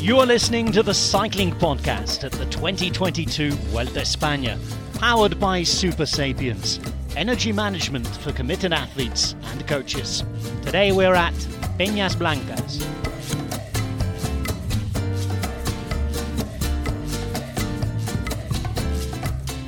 [0.00, 4.58] You're listening to the Cycling Podcast at the 2022 Vuelta España,
[4.98, 6.80] powered by Supersapiens,
[7.16, 10.24] energy management for committed athletes and coaches.
[10.62, 11.34] Today we're at
[11.78, 12.82] Peñas Blancas.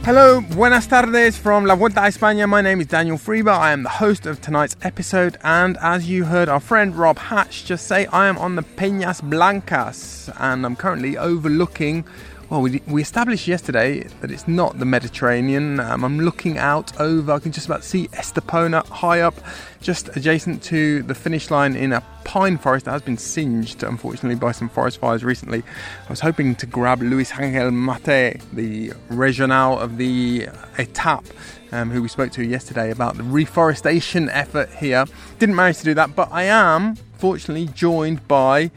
[0.04, 2.48] Hello, buenas tardes from La Vuelta a España.
[2.48, 3.46] My name is Daniel Friebe.
[3.46, 7.64] I am the host of tonight's episode, and as you heard our friend Rob Hatch
[7.64, 12.04] just say, I am on the Peñas Blancas, and I'm currently overlooking
[12.52, 15.80] well, we, we established yesterday that it's not the Mediterranean.
[15.80, 19.34] Um, I'm looking out over, I can just about see Estepona high up,
[19.80, 24.34] just adjacent to the finish line in a pine forest that has been singed, unfortunately,
[24.34, 25.62] by some forest fires recently.
[26.06, 30.40] I was hoping to grab Luis Angel Mate, the regional of the
[30.76, 31.24] Etape,
[31.72, 35.06] um, who we spoke to yesterday about the reforestation effort here.
[35.38, 38.70] Didn't manage to do that, but I am fortunately joined by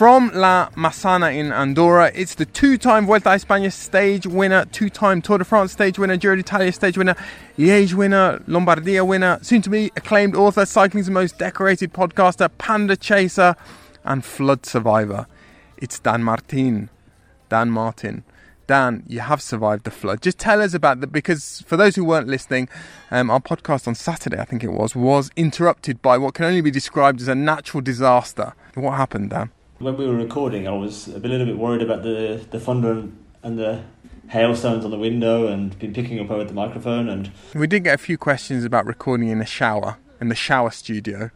[0.00, 2.10] from La Massana in Andorra.
[2.14, 5.98] It's the two time Vuelta a España stage winner, two time Tour de France stage
[5.98, 7.14] winner, Giro d'Italia stage winner,
[7.58, 13.54] Liège winner, Lombardia winner, soon to be acclaimed author, cycling's most decorated podcaster, panda chaser,
[14.02, 15.26] and flood survivor.
[15.76, 16.88] It's Dan Martin.
[17.50, 18.24] Dan Martin.
[18.66, 20.22] Dan, you have survived the flood.
[20.22, 22.70] Just tell us about that because for those who weren't listening,
[23.10, 26.62] um, our podcast on Saturday, I think it was, was interrupted by what can only
[26.62, 28.54] be described as a natural disaster.
[28.72, 29.50] What happened, Dan?
[29.80, 33.24] When we were recording, I was a little bit worried about the the thunder and,
[33.42, 33.82] and the
[34.28, 37.08] hailstones on the window, and been picking up over the microphone.
[37.08, 40.70] And we did get a few questions about recording in a shower in the shower
[40.70, 41.30] studio,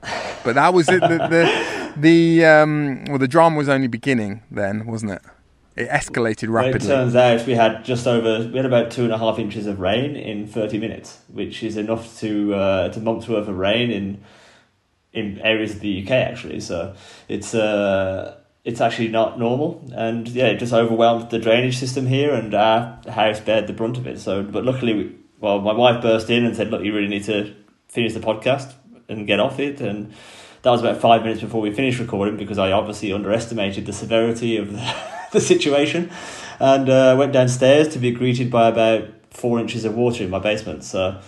[0.44, 1.00] but that was it.
[1.00, 5.22] The the, the um, well, the drama was only beginning then, wasn't it?
[5.76, 6.86] It escalated rapidly.
[6.86, 9.38] Well, it turns out we had just over we had about two and a half
[9.38, 13.56] inches of rain in thirty minutes, which is enough to uh, to months worth of
[13.56, 14.22] rain in
[15.14, 16.60] in areas of the UK actually.
[16.60, 16.94] So
[17.28, 22.34] it's uh, it's actually not normal, and yeah, it just overwhelmed the drainage system here,
[22.34, 24.18] and our house bared the brunt of it.
[24.18, 27.24] So, but luckily, we, well, my wife burst in and said, "Look, you really need
[27.24, 27.54] to
[27.88, 28.72] finish the podcast
[29.08, 30.12] and get off it." And
[30.62, 34.56] that was about five minutes before we finished recording because I obviously underestimated the severity
[34.56, 34.94] of the,
[35.32, 36.10] the situation,
[36.58, 40.38] and uh, went downstairs to be greeted by about four inches of water in my
[40.38, 40.84] basement.
[40.84, 41.20] So,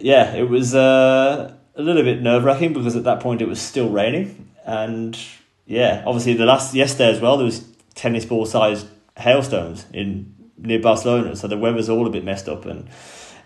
[0.00, 0.74] yeah, it was.
[0.74, 5.18] Uh, a little bit nerve wracking because at that point it was still raining, and
[5.64, 10.80] yeah, obviously the last yesterday as well there was tennis ball sized hailstones in near
[10.80, 12.88] Barcelona, so the weather's all a bit messed up, and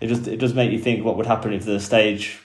[0.01, 2.39] it just it does make you think what would happen if the stage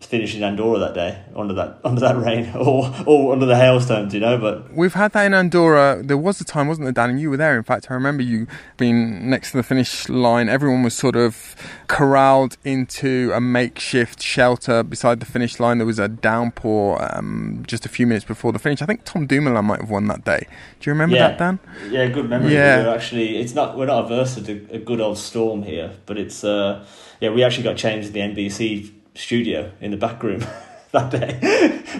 [0.00, 4.14] finish in Andorra that day under that under that rain or or under the hailstones,
[4.14, 4.38] you know.
[4.38, 6.02] But we've had that in Andorra.
[6.02, 7.10] There was a time, wasn't there, Dan?
[7.10, 7.56] And you were there.
[7.56, 10.48] In fact, I remember you being next to the finish line.
[10.48, 11.56] Everyone was sort of
[11.88, 15.78] corralled into a makeshift shelter beside the finish line.
[15.78, 18.82] There was a downpour um, just a few minutes before the finish.
[18.82, 20.46] I think Tom Dumoulin might have won that day.
[20.80, 21.28] Do you remember yeah.
[21.28, 21.58] that, Dan?
[21.90, 22.54] Yeah, good memory.
[22.54, 26.18] Yeah, we're actually, it's not we're not averse to a good old storm here, but
[26.18, 26.84] it's uh,
[27.20, 30.44] yeah, we actually got changed in the NBC studio in the back room
[30.92, 31.38] that day.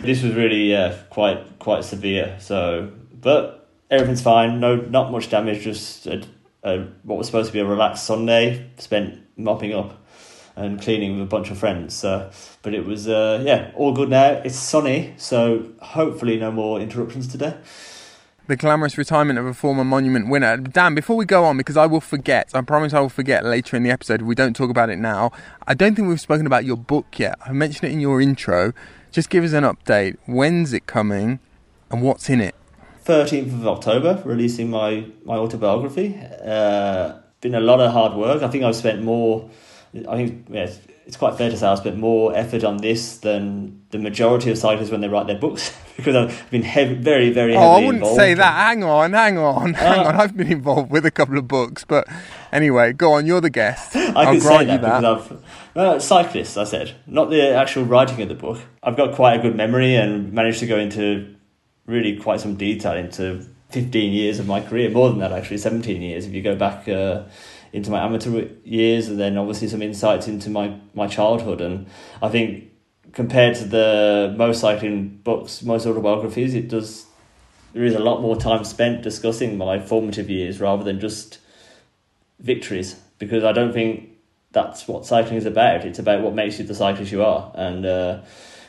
[0.02, 2.36] this was really uh, quite quite severe.
[2.40, 2.90] So,
[3.20, 4.60] but everything's fine.
[4.60, 5.62] No, not much damage.
[5.62, 6.24] Just a,
[6.62, 10.02] a, what was supposed to be a relaxed Sunday spent mopping up
[10.56, 11.94] and cleaning with a bunch of friends.
[11.94, 12.30] So,
[12.62, 14.40] but it was uh, yeah, all good now.
[14.44, 17.54] It's sunny, so hopefully no more interruptions today
[18.48, 20.56] the glamorous retirement of a former monument winner.
[20.56, 23.76] Dan, before we go on, because I will forget, I promise I will forget later
[23.76, 25.30] in the episode if we don't talk about it now.
[25.66, 27.38] I don't think we've spoken about your book yet.
[27.44, 28.72] I mentioned it in your intro.
[29.12, 30.16] Just give us an update.
[30.26, 31.40] When's it coming
[31.90, 32.54] and what's in it?
[33.04, 36.18] 13th of October, releasing my, my autobiography.
[36.42, 38.42] Uh, been a lot of hard work.
[38.42, 39.50] I think I've spent more,
[40.08, 40.70] I think, yeah,
[41.08, 44.58] it's quite fair to say I've spent more effort on this than the majority of
[44.58, 47.78] cyclists when they write their books because I've been heavy, very, very heavily Oh, I
[47.78, 48.16] wouldn't involved.
[48.20, 48.52] say that.
[48.68, 50.16] Hang on, hang on, hang uh, on.
[50.16, 52.06] I've been involved with a couple of books, but
[52.52, 53.24] anyway, go on.
[53.24, 53.96] You're the guest.
[53.96, 55.00] I I'll can say that, you that.
[55.00, 55.42] because I've
[55.74, 56.58] well, cyclists.
[56.58, 58.60] I said not the actual writing of the book.
[58.82, 61.34] I've got quite a good memory and managed to go into
[61.86, 66.02] really quite some detail into 15 years of my career, more than that actually, 17
[66.02, 66.86] years if you go back.
[66.86, 67.22] Uh,
[67.72, 71.60] into my amateur years, and then obviously some insights into my my childhood.
[71.60, 71.86] And
[72.22, 72.64] I think
[73.12, 77.06] compared to the most cycling books, most autobiographies, it does
[77.72, 81.38] there is a lot more time spent discussing my formative years rather than just
[82.40, 84.10] victories because I don't think
[84.52, 85.84] that's what cycling is about.
[85.84, 88.20] It's about what makes you the cyclist you are, and uh,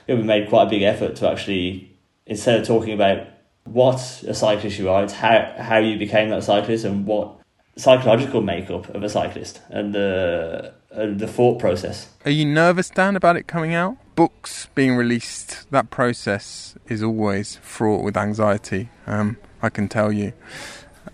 [0.08, 1.96] we made quite a big effort to actually
[2.26, 3.28] instead of talking about
[3.66, 7.39] what a cyclist you are, it's how how you became that cyclist and what
[7.80, 12.10] psychological makeup of a cyclist and the uh, the thought process.
[12.26, 13.98] Are you nervous, Dan, about it coming out?
[14.16, 18.90] Books being released, that process is always fraught with anxiety.
[19.08, 20.34] Um, I can tell you.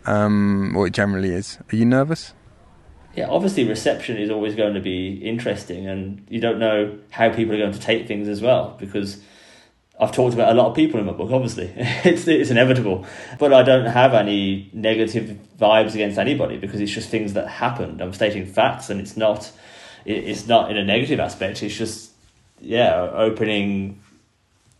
[0.06, 1.58] Um, or it generally is.
[1.72, 2.34] Are you nervous?
[3.16, 7.56] Yeah, obviously reception is always going to be interesting, and you don't know how people
[7.56, 9.22] are going to take things as well because
[10.00, 11.32] I've talked about a lot of people in my book.
[11.32, 13.06] Obviously, it's it's inevitable,
[13.40, 18.02] but I don't have any negative vibes against anybody because it's just things that happened.
[18.02, 19.52] I'm stating facts, and it's not
[20.06, 21.64] it's not in a negative aspect.
[21.64, 22.12] It's just
[22.60, 24.02] yeah, opening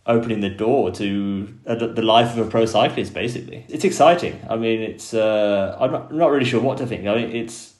[0.06, 3.14] opening the door to uh, the life of a pro cyclist.
[3.14, 4.40] Basically, it's exciting.
[4.50, 7.06] I mean, it's uh, I'm not, not really sure what to think.
[7.06, 7.74] I mean, it's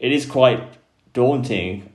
[0.00, 0.62] it is quite
[1.12, 1.92] daunting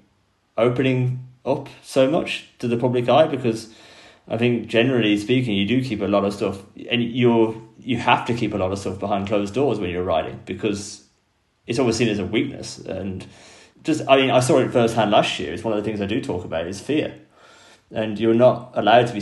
[0.57, 3.73] opening up so much to the public eye because
[4.27, 8.25] I think generally speaking, you do keep a lot of stuff, and you're you have
[8.25, 11.05] to keep a lot of stuff behind closed doors when you're riding because
[11.67, 12.79] it's always seen as a weakness.
[12.79, 13.25] And
[13.83, 15.53] just, I mean, I saw it firsthand last year.
[15.53, 17.13] It's one of the things I do talk about is fear,
[17.91, 19.21] and you're not allowed to be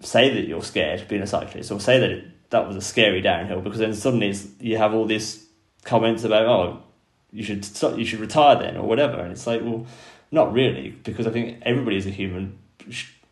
[0.00, 3.20] say that you're scared being a cyclist or say that it, that was a scary
[3.20, 5.46] downhill because then suddenly you have all these
[5.84, 6.82] comments about oh
[7.32, 9.86] you should stop, you should retire then or whatever, and it's like well,
[10.30, 12.58] not really because I think everybody is a human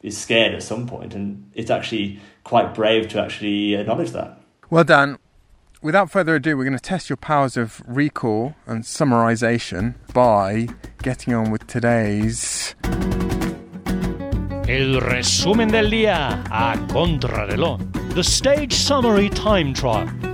[0.03, 4.39] is scared at some point, and it's actually quite brave to actually acknowledge that.
[4.71, 5.19] Well Dan,
[5.83, 10.69] Without further ado, we're going to test your powers of recall and summarization by
[11.03, 12.77] getting on with today's.
[14.69, 18.15] El resumen del día a contrarreloj.
[18.15, 20.31] The stage summary time trial.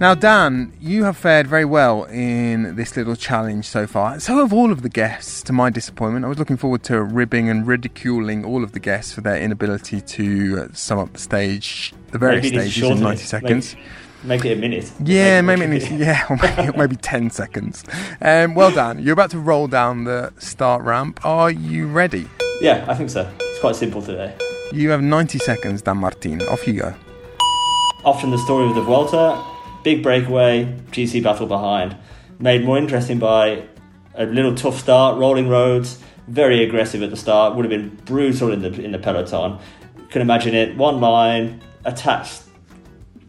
[0.00, 4.20] Now, Dan, you have fared very well in this little challenge so far.
[4.20, 6.24] So have all of the guests, to my disappointment.
[6.24, 10.00] I was looking forward to ribbing and ridiculing all of the guests for their inability
[10.00, 13.74] to sum up the stage, the various maybe stages in 90 seconds.
[14.22, 14.92] Make, make, it a minute.
[15.02, 17.82] Yeah, maybe, maybe yeah, or maybe, maybe 10 seconds.
[18.20, 19.02] Um, well done.
[19.02, 21.26] You're about to roll down the start ramp.
[21.26, 22.28] Are you ready?
[22.60, 23.28] Yeah, I think so.
[23.40, 24.32] It's quite simple today.
[24.72, 26.40] You have 90 seconds, Dan Martin.
[26.42, 26.94] Off you go.
[28.04, 31.96] Often the story of the Vuelta big breakaway, GC battle behind.
[32.38, 33.64] Made more interesting by
[34.14, 38.52] a little tough start, rolling roads, very aggressive at the start, would have been brutal
[38.52, 39.58] in the in the peloton.
[40.10, 42.42] Can imagine it, one line, attached,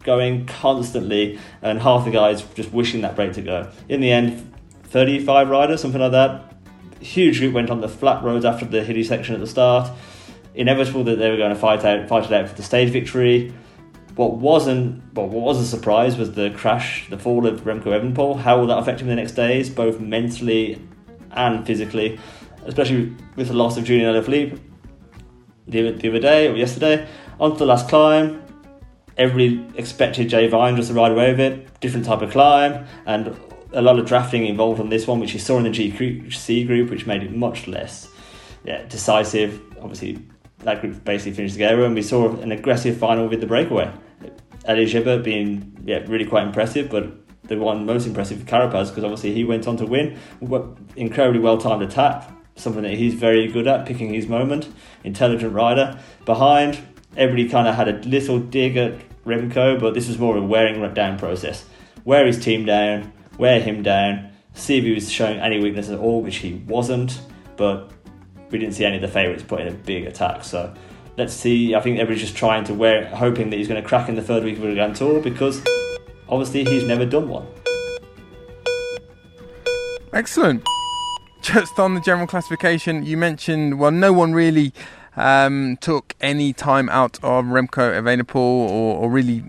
[0.04, 3.70] going constantly, and half the guys just wishing that break to go.
[3.88, 4.54] In the end,
[4.86, 6.54] 35 riders, something like that.
[7.00, 9.90] Huge group went on the flat roads after the hilly section at the start.
[10.56, 13.54] Inevitable that they were going to fight out, fight it out for the stage victory.
[14.20, 18.42] What wasn't, well, what was a surprise was the crash, the fall of Remco Evenepoel.
[18.42, 20.86] How will that affect him in the next days, both mentally
[21.32, 22.20] and physically,
[22.66, 24.60] especially with the loss of Julian Alaphilippe
[25.70, 27.08] the, the other day or yesterday.
[27.40, 28.44] On to the last climb,
[29.16, 31.80] everybody expected Jay Vine just to ride away with it.
[31.80, 33.34] Different type of climb, and
[33.72, 36.90] a lot of drafting involved on this one, which you saw in the GC group,
[36.90, 38.10] which made it much less
[38.66, 39.62] yeah, decisive.
[39.80, 40.20] Obviously,
[40.66, 43.90] that group basically finished together, and we saw an aggressive final with the breakaway.
[44.70, 47.12] Elie Gesbert being yeah really quite impressive, but
[47.48, 50.18] the one most impressive Carapaz because obviously he went on to win.
[50.96, 54.72] Incredibly well timed attack, something that he's very good at, picking his moment.
[55.04, 56.00] Intelligent rider.
[56.24, 56.80] Behind,
[57.18, 58.94] everybody kind of had a little dig at
[59.26, 61.66] Remco, but this was more of a wearing down process.
[62.06, 65.98] Wear his team down, wear him down, see if he was showing any weakness at
[65.98, 67.20] all, which he wasn't,
[67.58, 67.92] but
[68.52, 70.44] we didn't see any of the favourites put in a big attack.
[70.44, 70.74] So
[71.20, 71.76] let's see.
[71.76, 74.22] I think everybody's just trying to wear, hoping that he's going to crack in the
[74.22, 75.62] third week of the Grand Tour because
[76.30, 77.46] obviously he's never done one.
[80.14, 80.64] Excellent.
[81.42, 84.74] Just on the general classification, you mentioned well, no one really
[85.18, 89.44] um, took any time out of Remco Evenepoel or, or really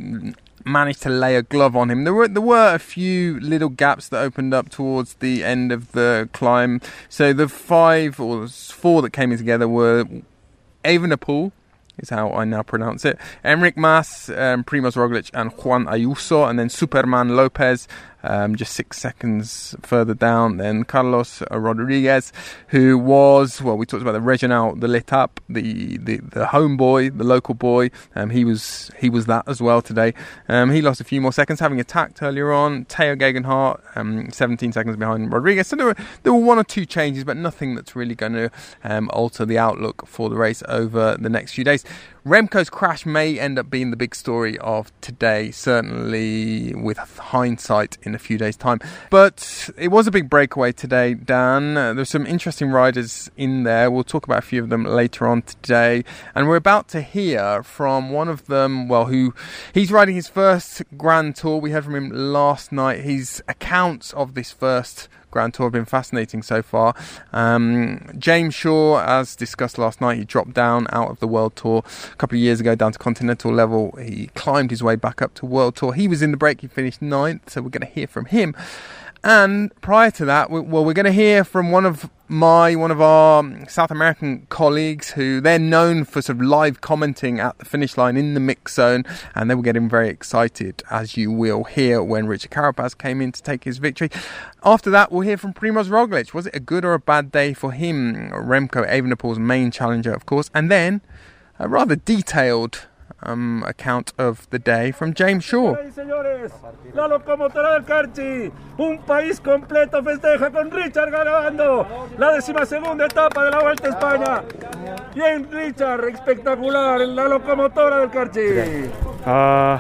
[0.65, 2.05] managed to lay a glove on him.
[2.05, 5.93] There were there were a few little gaps that opened up towards the end of
[5.93, 6.81] the climb.
[7.09, 10.05] So the five or four that came in together were
[10.85, 11.53] Evenepoel,
[12.01, 13.19] is how I now pronounce it.
[13.45, 17.87] Enric Mas, um, Primoz Roglic, and Juan Ayuso, and then Superman Lopez,
[18.23, 22.33] um, just six seconds further down than Carlos Rodriguez,
[22.69, 27.11] who was well, we talked about the Regional, the L'Etape, the the the home boy,
[27.11, 27.91] the local boy.
[28.15, 30.15] Um, he was he was that as well today.
[30.49, 32.85] Um, he lost a few more seconds, having attacked earlier on.
[32.87, 35.69] Tao Geoghegan Hart, um, 17 seconds behind Rodriguez.
[35.69, 38.51] So there were there were one or two changes, but nothing that's really going to
[38.85, 41.85] um, alter the outlook for the race over the next few days.
[42.27, 48.15] Remco's crash may end up being the big story of today, certainly with hindsight in
[48.15, 48.79] a few days' time.
[49.09, 51.79] But it was a big breakaway today, Dan.
[51.79, 53.91] Uh, there's some interesting riders in there.
[53.91, 56.05] We'll talk about a few of them later on today.
[56.35, 59.35] And we're about to hear from one of them, well, who
[59.73, 61.59] he's riding his first Grand Tour.
[61.59, 63.01] We heard from him last night.
[63.01, 65.67] His accounts of this first Grand Tour.
[65.67, 66.95] Have been fascinating so far.
[67.33, 71.83] Um, James Shaw, as discussed last night, he dropped down out of the World Tour
[72.13, 73.93] a couple of years ago down to continental level.
[74.01, 75.93] He climbed his way back up to World Tour.
[75.93, 76.61] He was in the break.
[76.61, 78.55] He finished ninth, so we're going to hear from him.
[79.23, 83.01] And prior to that, well, we're going to hear from one of my, one of
[83.01, 87.97] our South American colleagues who they're known for sort of live commenting at the finish
[87.97, 89.05] line in the mix zone.
[89.35, 93.33] And they were getting very excited, as you will hear when Richard Carapaz came in
[93.33, 94.11] to take his victory.
[94.65, 96.33] After that, we'll hear from Primoz Roglic.
[96.33, 98.31] Was it a good or a bad day for him?
[98.31, 100.51] Remco Evenepoel's main challenger, of course.
[100.55, 101.01] And then
[101.59, 102.87] a rather detailed
[103.23, 105.77] um, account of the day from James Shaw.
[106.95, 111.87] La locomotora del Carchi, un país completo festeja con Richard ganando
[112.19, 114.43] la decimasegunda etapa de la Vuelta a España.
[115.15, 118.91] Bien, Richard, espectacular, la locomotora del Carchi.
[119.27, 119.79] Uh,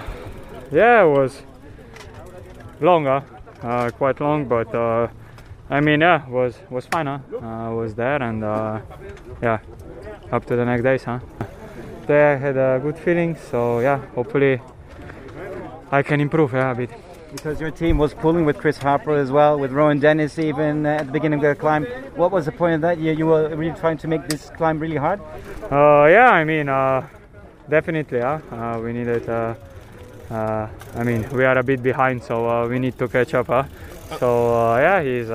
[0.71, 1.43] yeah, it was
[2.81, 3.23] longer,
[3.63, 5.09] uh, quite long, but uh,
[5.71, 7.07] I mean, yeah, was was fine.
[7.07, 7.21] Huh?
[7.41, 8.81] Uh, was there, and uh,
[9.41, 9.59] yeah,
[10.33, 11.21] up to the next days, huh?
[12.11, 14.61] There I had a good feeling, so yeah, hopefully
[15.93, 16.91] I can improve yeah, a bit.
[17.31, 20.97] Because your team was pulling with Chris Harper as well, with Rohan Dennis even uh,
[20.99, 21.85] at the beginning of the climb.
[22.17, 22.99] What was the point of that?
[22.99, 25.21] You, you were really trying to make this climb really hard?
[25.71, 27.07] Uh, yeah, I mean, uh,
[27.69, 28.41] definitely, yeah.
[28.51, 29.55] Uh, we needed, uh,
[30.33, 33.47] uh, I mean, we are a bit behind, so we need to catch up.
[33.47, 33.63] Huh?
[34.19, 35.31] So, yeah, he's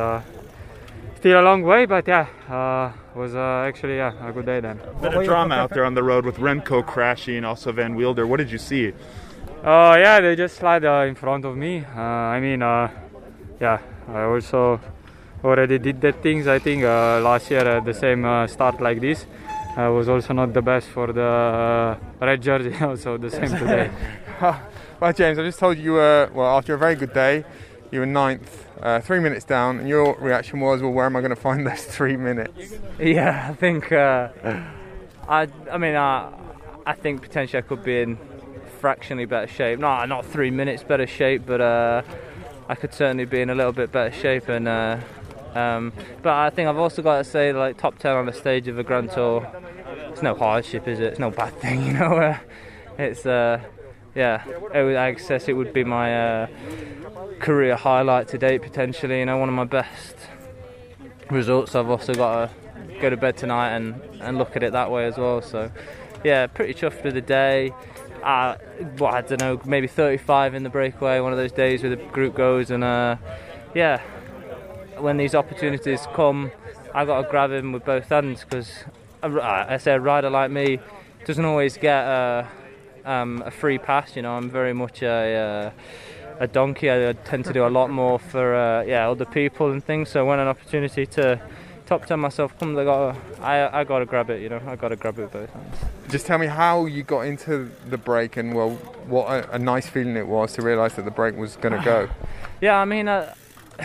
[1.19, 4.79] still a long way, but yeah, uh, was uh, actually yeah, a good day then.
[5.01, 8.27] Bit of drama out there on the road with Remco crashing, also Van Wilder.
[8.27, 8.93] What did you see?
[9.63, 11.83] Uh, yeah, they just slid uh, in front of me.
[11.83, 12.89] Uh, I mean, uh,
[13.59, 13.79] yeah,
[14.09, 14.79] I also
[15.43, 16.45] already did that things.
[16.45, 19.25] I think uh, last year at the same uh, start like this.
[19.77, 23.91] I was also not the best for the red jersey, also the same today.
[24.41, 27.43] well, James, I just told you, well, after a very good day,
[27.91, 31.21] you were ninth, uh, three minutes down, and your reaction was, "Well, where am I
[31.21, 33.91] going to find those three minutes?" Yeah, I think.
[33.91, 34.29] Uh,
[35.27, 36.31] I, I mean, uh,
[36.85, 38.19] I think potentially I could be in
[38.79, 39.79] fractionally better shape.
[39.79, 42.03] No, not three minutes better shape, but uh,
[42.69, 44.49] I could certainly be in a little bit better shape.
[44.49, 44.99] And uh,
[45.55, 48.67] um, but I think I've also got to say, like top ten on the stage
[48.67, 49.51] of a Grand Tour,
[50.11, 51.05] it's no hardship, is it?
[51.05, 52.37] It's no bad thing, you know.
[52.97, 53.25] Uh, it's
[54.15, 54.41] yeah,
[54.73, 56.47] I guess it would be my uh,
[57.39, 59.19] career highlight to date potentially.
[59.19, 60.15] You know, one of my best
[61.29, 61.75] results.
[61.75, 65.05] I've also got to go to bed tonight and, and look at it that way
[65.05, 65.41] as well.
[65.41, 65.71] So,
[66.23, 67.73] yeah, pretty chuffed with the day.
[68.23, 68.55] Uh,
[68.97, 71.19] well, I don't know, maybe 35 in the breakaway.
[71.19, 73.17] One of those days where the group goes and uh,
[73.75, 74.01] yeah,
[74.97, 76.51] when these opportunities come,
[76.93, 78.71] I got to grab them with both hands because
[79.21, 80.79] I say a rider like me
[81.25, 82.05] doesn't always get.
[82.05, 82.45] Uh,
[83.05, 84.15] um, a free pass.
[84.15, 85.71] You know, I'm very much a, uh,
[86.39, 86.91] a donkey.
[86.91, 90.09] I tend to do a lot more for uh, yeah other people and things.
[90.09, 91.39] So when an opportunity to
[91.85, 94.41] top ten myself comes, I got I I got to grab it.
[94.41, 95.77] You know, I got to grab it with both hands.
[96.09, 98.71] Just tell me how you got into the break and well,
[99.07, 101.83] what a, a nice feeling it was to realise that the break was going to
[101.83, 102.09] go.
[102.61, 103.07] yeah, I mean.
[103.07, 103.33] Uh,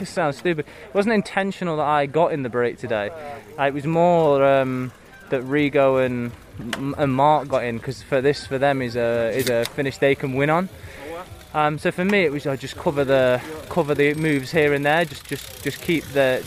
[0.00, 0.64] it sounds stupid.
[0.66, 3.10] It wasn't intentional that I got in the break today.
[3.58, 4.92] It was more um,
[5.28, 6.32] that Rigo and
[6.96, 10.14] and Mark got in because for this for them is a is a finish they
[10.14, 10.68] can win on.
[11.56, 14.84] Um, so for me it was I just cover the cover the moves here and
[14.84, 16.44] there, just just just keep the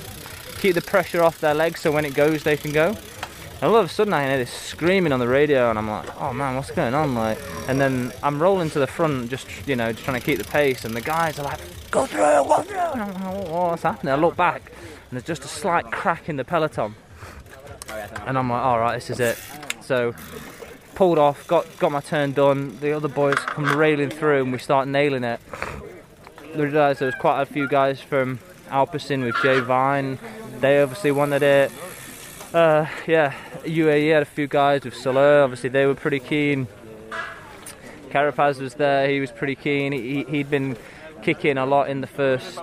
[0.60, 2.90] keep the pressure off their legs so when it goes they can go.
[2.90, 6.08] And all of a sudden I hear this screaming on the radio and I'm like,
[6.22, 7.16] oh man, what's going on?
[7.16, 10.38] Like, and then I'm rolling to the front, just you know, just trying to keep
[10.38, 12.78] the pace, and the guys are like, go through, go through.
[12.78, 14.14] And I'm like, what's happening?
[14.14, 14.62] I look back
[15.10, 16.94] and there's just a slight crack in the peloton,
[18.28, 19.40] and I'm like, all right, this is it.
[19.82, 20.14] So
[21.00, 22.78] pulled off, got got my turn done.
[22.82, 25.40] The other boys come railing through, and we start nailing it.
[26.54, 30.20] We realised there was quite a few guys from Alpecin with Jay Vine.
[30.60, 31.72] They obviously wanted it.
[32.54, 35.42] Uh, yeah, UAE had a few guys with Soler.
[35.42, 36.68] Obviously, they were pretty keen.
[38.10, 39.08] Carapaz was there.
[39.08, 39.94] He was pretty keen.
[39.94, 40.76] He, he'd been
[41.24, 42.60] kicking a lot in the first,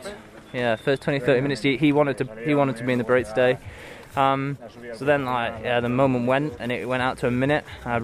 [0.52, 1.62] yeah, first 20, 30 minutes.
[1.62, 3.56] He, he wanted to he wanted to be in the break today.
[4.16, 4.56] Um,
[4.94, 7.64] so then, like, yeah, the moment went and it went out to a minute.
[7.84, 8.00] I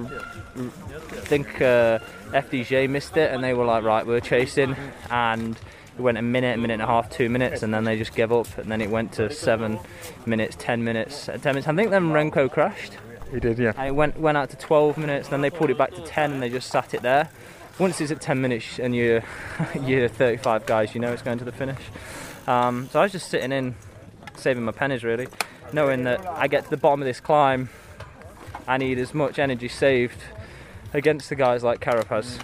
[1.25, 2.01] think uh,
[2.33, 4.77] FDJ missed it, and they were like, right, we're chasing,
[5.11, 5.57] and
[5.97, 8.15] it went a minute, a minute and a half, two minutes, and then they just
[8.15, 9.79] gave up, and then it went to seven
[10.27, 11.67] minutes, ten minutes, uh, ten minutes.
[11.67, 12.93] I think then Remco crashed.
[13.33, 13.73] He did, yeah.
[13.79, 16.33] And it went went out to 12 minutes, then they pulled it back to 10,
[16.33, 17.31] and they just sat it there.
[17.79, 19.25] Once it's at 10 minutes and you're
[19.83, 21.81] you're 35 guys, you know it's going to the finish.
[22.47, 23.77] Um, so I was just sitting in,
[24.37, 25.29] saving my pennies really
[25.73, 27.69] knowing that I get to the bottom of this climb,
[28.67, 30.19] I need as much energy saved
[30.93, 32.39] against the guys like Carapaz,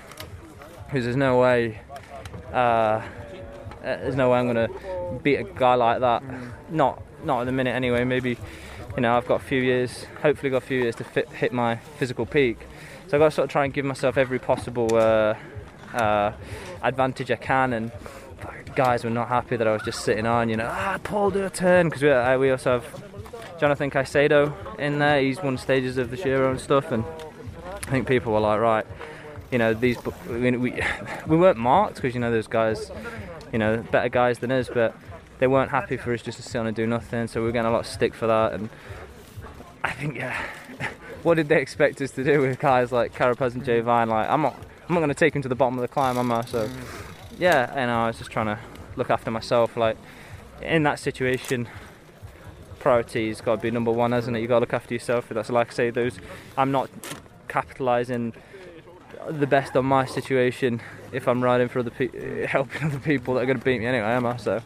[0.87, 1.80] because there's no way,
[2.52, 3.02] uh,
[3.82, 6.23] there's no way I'm going to beat a guy like that.
[6.70, 8.04] Not not at the minute anyway.
[8.04, 8.38] Maybe
[8.97, 10.04] you know I've got a few years.
[10.23, 12.58] Hopefully got a few years to fit, hit my physical peak.
[13.08, 15.35] So I've got to sort of try and give myself every possible uh,
[15.94, 16.32] uh,
[16.82, 17.73] advantage I can.
[17.73, 17.92] And
[18.75, 20.49] guys were not happy that I was just sitting on.
[20.49, 23.07] You know, ah, Paul, do a turn because we, uh, we also have
[23.58, 25.20] Jonathan Caicedo in there.
[25.20, 27.04] He's won stages of the Giro and stuff, and
[27.64, 28.86] I think people were like, right,
[29.50, 29.98] you know, these
[30.28, 30.80] I mean, we
[31.26, 32.90] we weren't marked because you know those guys,
[33.52, 34.94] you know, better guys than us, but
[35.38, 37.26] they weren't happy for us just to sit on and do nothing.
[37.26, 38.68] So we were getting a lot of stick for that, and
[39.82, 40.40] I think yeah,
[41.22, 44.08] what did they expect us to do with guys like Carapaz and Jay Vine?
[44.08, 44.56] Like I'm not
[44.88, 46.42] I'm not going to take him to the bottom of the climb, am I?
[46.44, 46.72] So mm.
[47.38, 48.58] yeah, and I was just trying to
[48.96, 49.76] look after myself.
[49.76, 49.96] Like
[50.62, 51.68] in that situation,
[52.88, 54.40] priority's got to be number one, hasn't it?
[54.40, 55.28] You got to look after yourself.
[55.28, 56.18] That's like I say, those
[56.57, 56.88] I'm not
[57.47, 58.33] capitalising
[59.28, 60.80] the best on my situation
[61.12, 63.85] if I'm riding for other pe- helping other people that are going to beat me
[63.85, 64.38] anyway, am I?
[64.38, 64.62] So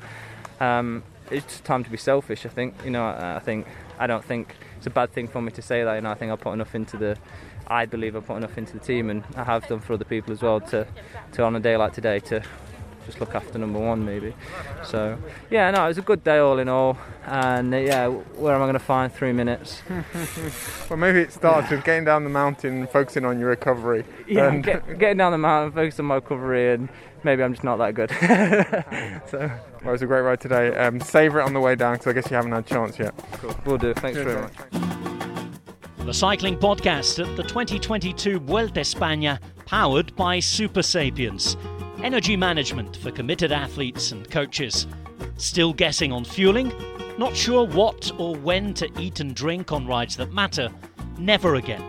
[0.61, 1.02] um,
[1.33, 2.47] it's time to be selfish.
[2.47, 3.05] I think you know.
[3.05, 3.67] I, I think
[3.99, 5.97] I don't think it's a bad thing for me to say that.
[5.97, 7.19] You know, I think I put enough into the.
[7.67, 10.33] I believe I put enough into the team, and I have done for other people
[10.33, 10.61] as well.
[10.61, 10.87] To,
[11.33, 12.41] to on a day like today, to
[13.06, 14.35] just look after number one maybe.
[14.85, 15.18] So
[15.50, 18.62] yeah, no, it was a good day all in all, and uh, yeah, where am
[18.62, 19.82] I going to find three minutes?
[20.90, 24.04] well, maybe it starts with getting down the mountain and focusing on your recovery.
[24.26, 26.88] Yeah, and get, getting down the mountain, focusing on my recovery, and
[27.25, 28.11] maybe I'm just not that good.
[29.30, 30.76] so well, it was a great ride today.
[30.76, 32.99] Um, Savour it on the way down because I guess you haven't had a chance
[32.99, 33.14] yet.
[33.32, 33.54] cool.
[33.64, 33.94] we'll do.
[33.94, 35.12] Thanks Cheers, very much.
[36.04, 41.56] The cycling podcast at the 2022 Vuelta España, powered by Supersapiens.
[42.02, 44.88] Energy management for committed athletes and coaches.
[45.37, 46.73] Still guessing on fueling?
[47.18, 50.71] Not sure what or when to eat and drink on rides that matter?
[51.18, 51.82] Never again.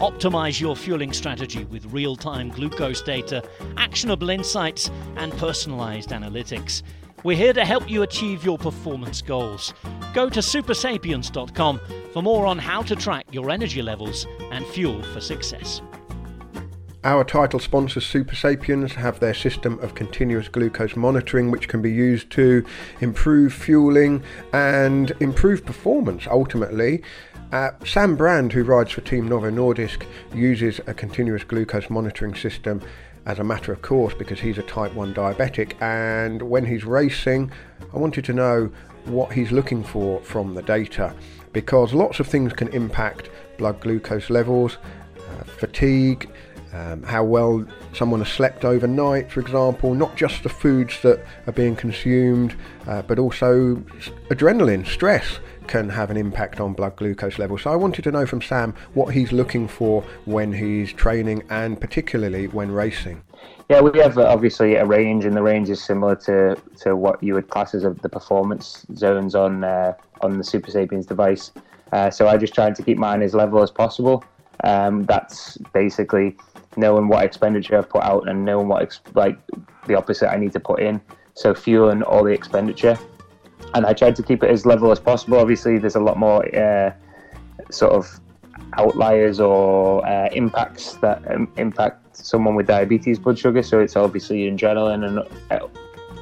[0.00, 6.82] Optimize your fueling strategy with real time glucose data, actionable insights, and personalized analytics.
[7.24, 9.72] We're here to help you achieve your performance goals.
[10.12, 11.80] Go to supersapiens.com
[12.12, 15.80] for more on how to track your energy levels and fuel for success.
[17.04, 22.30] Our title sponsors Supersapiens have their system of continuous glucose monitoring, which can be used
[22.30, 22.64] to
[23.00, 27.02] improve fueling and improve performance ultimately.
[27.52, 32.80] Uh, Sam Brand, who rides for Team Novo Nordisk, uses a continuous glucose monitoring system
[33.26, 35.80] as a matter of course because he's a type 1 diabetic.
[35.80, 37.50] And when he's racing,
[37.92, 38.70] I wanted to know
[39.04, 41.14] what he's looking for from the data
[41.52, 44.78] because lots of things can impact blood glucose levels,
[45.18, 46.30] uh, fatigue,
[46.72, 51.52] um, how well someone has slept overnight, for example, not just the foods that are
[51.52, 52.56] being consumed,
[52.86, 53.76] uh, but also
[54.30, 57.62] adrenaline, stress can have an impact on blood glucose levels.
[57.62, 61.80] So I wanted to know from Sam what he's looking for when he's training and
[61.80, 63.22] particularly when racing.
[63.68, 67.22] Yeah, we have uh, obviously a range, and the range is similar to, to what
[67.22, 71.52] you would class as the performance zones on uh, on the Supersapiens device.
[71.92, 74.24] Uh, so I just trying to keep mine as level as possible.
[74.64, 76.36] Um, that's basically
[76.76, 79.38] knowing what expenditure I've put out and knowing what like
[79.86, 81.00] the opposite I need to put in.
[81.34, 82.98] So fueling all the expenditure,
[83.74, 85.38] and I tried to keep it as level as possible.
[85.38, 86.92] Obviously, there's a lot more uh,
[87.70, 88.20] sort of
[88.78, 93.62] outliers or uh, impacts that um, impact someone with diabetes blood sugar.
[93.62, 95.18] So it's obviously adrenaline and
[95.50, 95.66] uh,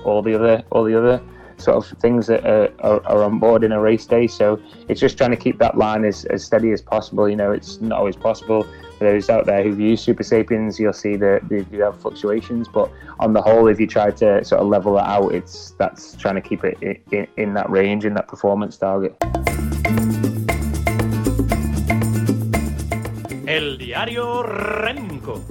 [0.05, 1.21] all the other all the other
[1.61, 4.27] sort of things that are, are, are on board in a race day.
[4.27, 7.29] So it's just trying to keep that line as, as steady as possible.
[7.29, 8.67] You know, it's not always possible.
[8.99, 12.69] For those out there who've used Supersapiens, you'll see that they do have fluctuations.
[12.69, 16.15] But on the whole, if you try to sort of level that out, it's that's
[16.17, 16.77] trying to keep it
[17.11, 19.17] in, in, that range, in that performance target.
[23.49, 25.43] El diario Remco.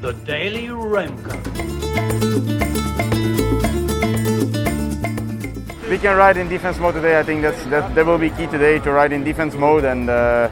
[0.00, 2.61] The Daily Remco.
[5.92, 7.18] We can ride in defense mode today.
[7.18, 10.08] I think that's that, that will be key today to ride in defense mode and
[10.08, 10.48] uh,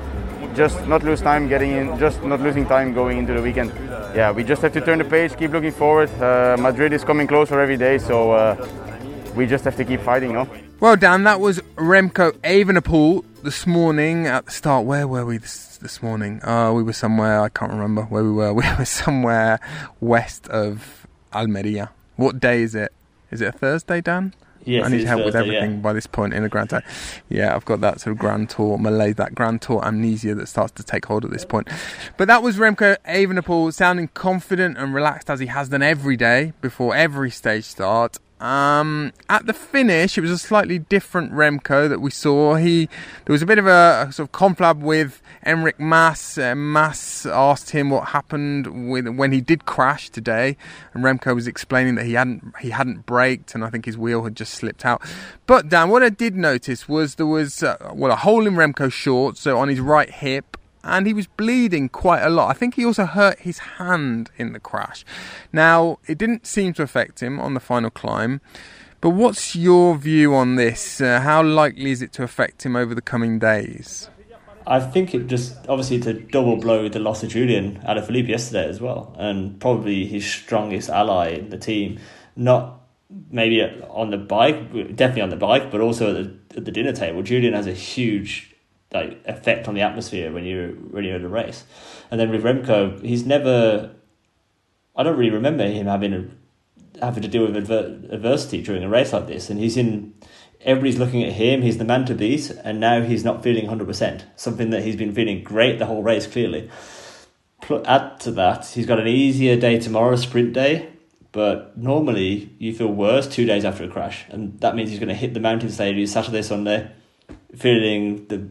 [0.54, 3.72] just not lose time getting in, just not losing time going into the weekend.
[4.14, 6.10] Yeah, we just have to turn the page, keep looking forward.
[6.20, 8.54] Uh, Madrid is coming closer every day, so uh,
[9.34, 10.46] we just have to keep fighting, no?
[10.78, 14.84] Well, Dan, that was Remco Evenepoel this morning at the start.
[14.84, 16.44] Where were we this, this morning?
[16.44, 18.52] Uh, we were somewhere, I can't remember where we were.
[18.60, 19.58] We were somewhere
[20.00, 21.92] west of Almeria.
[22.16, 22.92] What day is it?
[23.30, 24.34] Is it a Thursday, Dan?
[24.64, 25.76] Yes, I need help with everything yeah.
[25.78, 26.82] by this point in the Grand Tour.
[27.28, 30.72] Yeah, I've got that sort of Grand Tour Malay, that Grand Tour amnesia that starts
[30.72, 31.68] to take hold at this point.
[32.16, 36.52] But that was Remco Evenepoel sounding confident and relaxed as he has done every day
[36.60, 38.18] before every stage start.
[38.40, 42.54] Um, at the finish, it was a slightly different Remco that we saw.
[42.54, 42.88] He
[43.26, 46.38] there was a bit of a, a sort of conflab with Enric Mas.
[46.38, 46.54] Uh,
[47.30, 50.56] asked him what happened with when he did crash today,
[50.94, 54.24] and Remco was explaining that he hadn't he hadn't braked, and I think his wheel
[54.24, 55.02] had just slipped out.
[55.46, 58.94] But Dan, what I did notice was there was uh, well a hole in Remco's
[58.94, 62.48] shorts, so on his right hip, and he was bleeding quite a lot.
[62.48, 65.04] I think he also hurt his hand in the crash.
[65.52, 68.40] Now, it didn't seem to affect him on the final climb,
[69.00, 71.00] but what's your view on this?
[71.00, 74.10] Uh, how likely is it to affect him over the coming days?
[74.66, 78.28] I think it just obviously it's a double blow with the loss of Julian Alaphilippe
[78.28, 81.98] yesterday as well, and probably his strongest ally in the team.
[82.36, 82.80] Not
[83.30, 86.92] maybe on the bike, definitely on the bike, but also at the, at the dinner
[86.92, 87.22] table.
[87.22, 88.49] Julian has a huge
[88.92, 91.64] like effect on the atmosphere when you're when you're at a race.
[92.10, 93.94] And then with Remco, he's never.
[94.96, 98.88] I don't really remember him having a, having to deal with adver- adversity during a
[98.88, 100.14] race like this, and he's in.
[100.62, 101.62] Everybody's looking at him.
[101.62, 104.26] He's the man to beat, and now he's not feeling hundred percent.
[104.36, 106.70] Something that he's been feeling great the whole race, clearly.
[107.84, 110.88] Add to that, he's got an easier day tomorrow, sprint day,
[111.30, 115.08] but normally you feel worse two days after a crash, and that means he's going
[115.08, 116.90] to hit the mountain stages Saturday, Sunday,
[117.54, 118.48] feeling the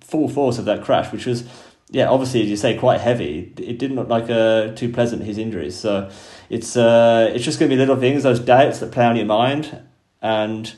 [0.00, 1.44] full force of that crash, which was,
[1.90, 3.52] yeah, obviously as you say, quite heavy.
[3.58, 5.76] It didn't look like uh, too pleasant his injuries.
[5.76, 6.10] So
[6.48, 9.26] it's uh, it's just going to be little things, those doubts that play on your
[9.26, 9.82] mind,
[10.22, 10.72] and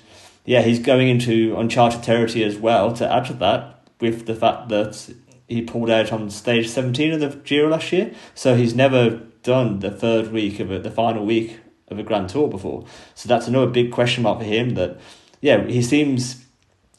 [0.44, 2.92] yeah, he's going into uncharted territory as well.
[2.94, 5.14] To add to that, with the fact that
[5.48, 9.80] he pulled out on stage seventeen of the Giro last year, so he's never done
[9.80, 12.84] the third week of a, the final week of a Grand Tour before.
[13.14, 14.74] So that's another big question mark for him.
[14.74, 14.98] That
[15.40, 16.45] yeah, he seems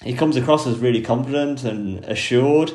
[0.04, 2.72] he comes across as really confident and assured,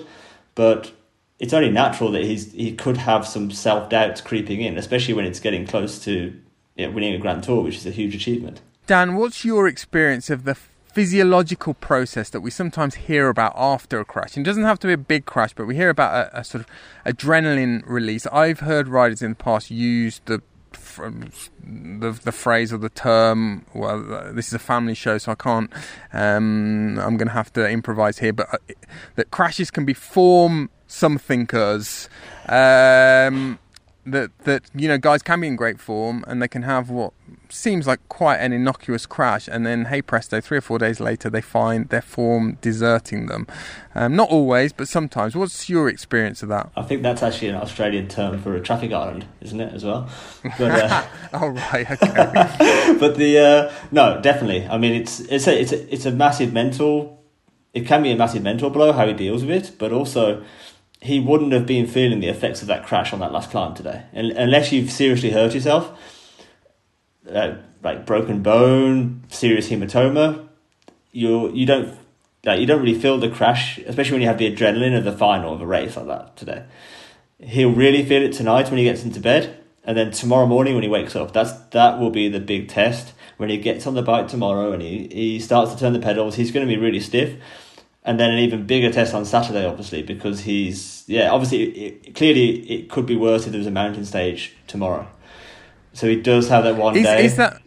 [0.55, 0.93] but
[1.39, 5.25] it's only natural that he's he could have some self doubts creeping in, especially when
[5.25, 6.39] it's getting close to
[6.77, 8.61] you know, winning a Grand Tour, which is a huge achievement.
[8.87, 14.05] Dan, what's your experience of the physiological process that we sometimes hear about after a
[14.05, 14.37] crash?
[14.37, 16.45] And it doesn't have to be a big crash, but we hear about a, a
[16.45, 16.71] sort of
[17.07, 18.27] adrenaline release.
[18.27, 20.43] I've heard riders in the past use the
[20.97, 23.65] the the phrase or the term.
[23.75, 25.73] Well, uh, this is a family show, so I can't.
[26.13, 28.33] Um, I'm going to have to improvise here.
[28.33, 28.59] But uh,
[29.17, 32.09] that crashes can be form somethingers.
[32.49, 33.59] Um,
[34.05, 37.13] that that you know guys can be in great form and they can have what
[37.49, 41.31] seems like quite an innocuous crash and then hey presto three or four days later
[41.31, 43.47] they find their form deserting them.
[43.95, 45.37] Um, not always but sometimes.
[45.37, 46.71] What's your experience of that?
[46.77, 50.09] I think that's actually an australian term for a traffic island isn't it as well?
[50.59, 52.97] But, uh, oh right okay.
[52.99, 54.67] But the uh, no definitely.
[54.67, 57.23] I mean it's it's a, it's a, it's a massive mental
[57.73, 60.43] it can be a massive mental blow how he deals with it but also
[61.03, 64.05] he wouldn't have been feeling the effects of that crash on that last climb today.
[64.13, 65.91] And unless you've seriously hurt yourself,
[67.29, 70.47] uh, like broken bone, serious hematoma,
[71.11, 71.99] you you don't
[72.45, 75.13] like you don't really feel the crash, especially when you have the adrenaline of the
[75.13, 76.65] final of a race like that today.
[77.41, 80.85] He'll really feel it tonight when he gets into bed, and then tomorrow morning when
[80.85, 81.33] he wakes up.
[81.33, 84.81] That's that will be the big test when he gets on the bike tomorrow and
[84.81, 86.37] he, he starts to turn the pedals.
[86.37, 87.35] He's going to be really stiff
[88.05, 92.71] and then an even bigger test on Saturday, obviously, because he's yeah, obviously, it, clearly
[92.71, 95.07] it could be worse if there was a mountain stage tomorrow.
[95.93, 97.25] So he does have that one is, day.
[97.25, 97.63] Is that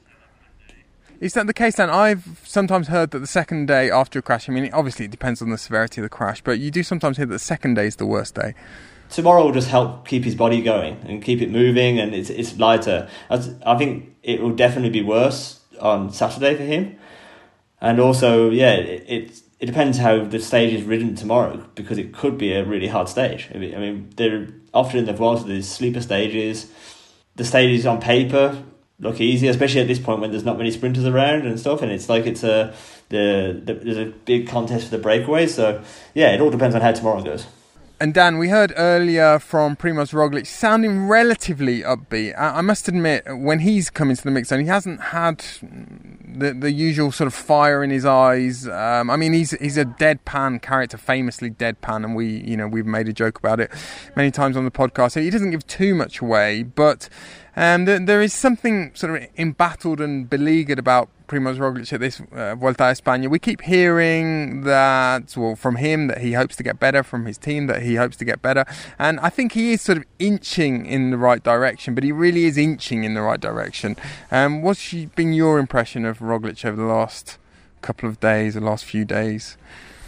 [1.22, 1.78] is that the case?
[1.78, 4.50] Then I've sometimes heard that the second day after a crash.
[4.50, 7.18] I mean, obviously it depends on the severity of the crash, but you do sometimes
[7.18, 8.54] hear that the second day is the worst day.
[9.10, 12.58] Tomorrow will just help keep his body going and keep it moving, and it's it's
[12.58, 13.08] lighter.
[13.30, 16.98] I think it will definitely be worse on Saturday for him,
[17.80, 22.14] and also yeah, it, it's it depends how the stage is ridden tomorrow because it
[22.14, 23.50] could be a really hard stage.
[23.54, 26.72] I mean, they're often in the Vuelta there's sleeper stages.
[27.36, 28.64] The stages on paper
[29.00, 31.82] look easy, especially at this point when there's not many sprinters around and stuff.
[31.82, 32.74] And it's like it's a
[33.10, 35.50] the, the there's a big contest for the breakaways.
[35.50, 35.82] So
[36.14, 37.48] yeah, it all depends on how tomorrow goes.
[37.98, 42.38] And Dan, we heard earlier from Primoz Roglic sounding relatively upbeat.
[42.38, 45.46] I, I must admit, when he's come into the mix, and he hasn't had
[46.36, 48.68] the the usual sort of fire in his eyes.
[48.68, 52.86] Um, I mean, he's he's a deadpan character, famously deadpan, and we you know we've
[52.86, 53.72] made a joke about it
[54.16, 55.14] many times on the podcast.
[55.14, 57.10] So he doesn't give too much away, but
[57.56, 62.22] um, there, there is something sort of embattled and beleaguered about Primoz Roglic at this
[62.32, 63.30] uh, Vuelta a España.
[63.30, 67.38] We keep hearing that, well, from him that he hopes to get better, from his
[67.38, 68.66] team that he hopes to get better,
[69.00, 71.96] and I think he is sort of inching in the right direction.
[71.96, 73.96] But he really is inching in the right direction.
[74.32, 77.38] Um, what's been your impression of Roglic over the last
[77.82, 79.58] couple of days, the last few days?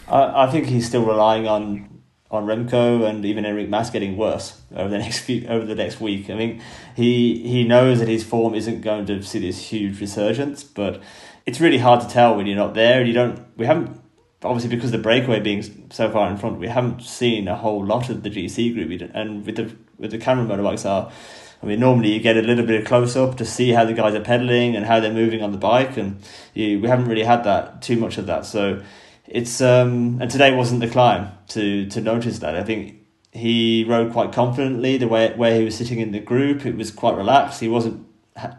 [0.08, 1.97] I, I think he's still relying on
[2.30, 6.02] on Remco and even Enric Mas getting worse over the next few over the next
[6.02, 6.30] week.
[6.30, 6.62] I mean,
[6.96, 11.02] he he knows that his form isn't going to see this huge resurgence, but
[11.46, 13.46] it's really hard to tell when you're not there and you don't.
[13.58, 14.02] We haven't
[14.44, 18.10] obviously because the breakaway being so far in front, we haven't seen a whole lot
[18.10, 21.12] of the GC group, and with the with the camera motorbikes are.
[21.60, 23.94] I mean, normally you get a little bit of close up to see how the
[23.94, 26.22] guys are pedaling and how they're moving on the bike, and
[26.54, 28.46] you, we haven't really had that too much of that.
[28.46, 28.84] So
[29.28, 32.56] it's um, and today wasn't the climb to to notice that.
[32.56, 32.96] I think
[33.32, 36.66] he rode quite confidently the way where he was sitting in the group.
[36.66, 37.60] It was quite relaxed.
[37.60, 38.08] He wasn't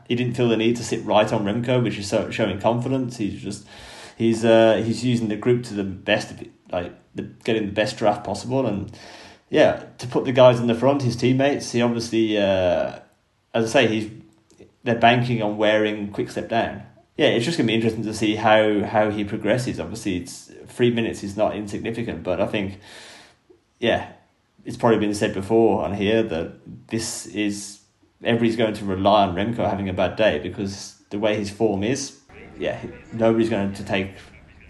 [0.09, 3.17] he didn't feel the need to sit right on Remco, which is so, showing confidence.
[3.17, 3.67] He's just
[4.17, 7.73] he's uh, he's using the group to the best of it, like the, getting the
[7.73, 8.97] best draft possible, and
[9.51, 11.73] yeah, to put the guys in the front, his teammates.
[11.73, 12.99] He obviously, uh,
[13.55, 14.11] as I say, he's
[14.85, 16.83] they're banking on wearing quick step down.
[17.19, 19.81] Yeah, it's just gonna be interesting to see how how he progresses.
[19.81, 22.79] Obviously, it's three minutes is not insignificant, but I think,
[23.81, 24.13] yeah,
[24.65, 27.81] it's probably been said before on here that this is
[28.23, 31.83] everybody's going to rely on Remco having a bad day because the way his form
[31.83, 32.21] is,
[32.57, 32.81] yeah,
[33.13, 34.13] nobody's going to take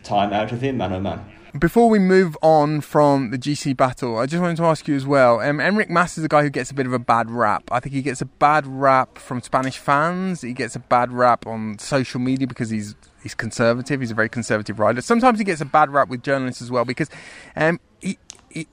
[0.03, 1.25] time out of him, man oh man.
[1.57, 5.07] Before we move on from the GC battle, I just wanted to ask you as
[5.07, 5.41] well.
[5.41, 7.65] Um, Enric Mas is a guy who gets a bit of a bad rap.
[7.71, 10.43] I think he gets a bad rap from Spanish fans.
[10.43, 14.01] He gets a bad rap on social media because he's he's conservative.
[14.01, 15.01] He's a very conservative rider.
[15.01, 17.09] Sometimes he gets a bad rap with journalists as well because
[17.57, 18.19] um, he,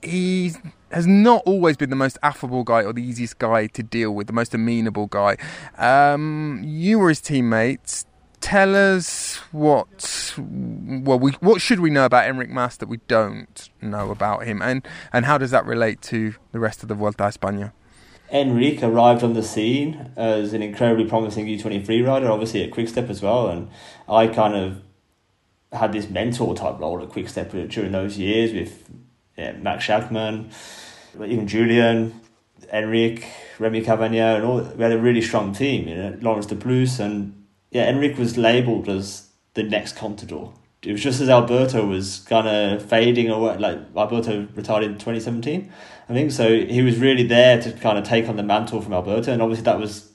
[0.02, 0.52] he,
[0.92, 4.26] has not always been the most affable guy or the easiest guy to deal with,
[4.26, 5.36] the most amenable guy.
[5.78, 8.06] Um, you were his teammates
[8.40, 13.70] tell us what well we what should we know about Enric Mas that we don't
[13.80, 17.24] know about him and and how does that relate to the rest of the Vuelta
[17.24, 17.72] a España?
[18.32, 23.22] Enric arrived on the scene as an incredibly promising U23 rider, obviously at Quickstep as
[23.22, 23.68] well, and
[24.08, 24.82] I kind of
[25.72, 28.90] had this mentor type role at Quickstep during those years with
[29.36, 30.52] yeah, Max Schachmann,
[31.14, 32.20] even Julian,
[32.72, 33.24] Enric,
[33.58, 34.60] Rémi Cavagna, and all.
[34.60, 37.45] We had a really strong team, you know, Laurens de Plus and
[37.76, 40.54] yeah, Enric was labelled as the next Contador.
[40.82, 45.70] It was just as Alberto was kind of fading away, like Alberto retired in 2017,
[46.08, 46.32] I think.
[46.32, 49.42] So he was really there to kind of take on the mantle from Alberto, and
[49.42, 50.10] obviously that was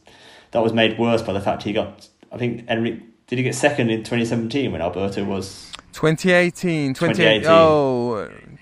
[0.51, 2.07] that was made worse by the fact he got.
[2.31, 7.47] I think Enric did he get second in 2017 when Alberto was 2018, 2018.
[7.47, 8.00] Oh,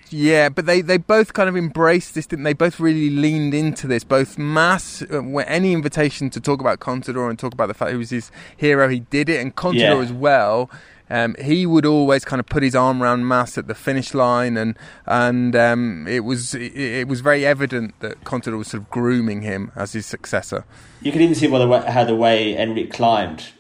[0.10, 2.54] yeah, but they, they both kind of embraced this, didn't they?
[2.54, 4.04] Both really leaned into this.
[4.04, 7.98] Both Mas, uh, any invitation to talk about Contador and talk about the fact he
[7.98, 9.98] was his hero, he did it, and Contador yeah.
[9.98, 10.70] as well.
[11.12, 14.58] Um, he would always kind of put his arm around Mas at the finish line,
[14.58, 18.92] and and um, it was it, it, was very evident that Contador was sort of
[18.92, 20.66] grooming him as his successor.
[21.02, 23.54] You can even see by the way, how the way Enric climbed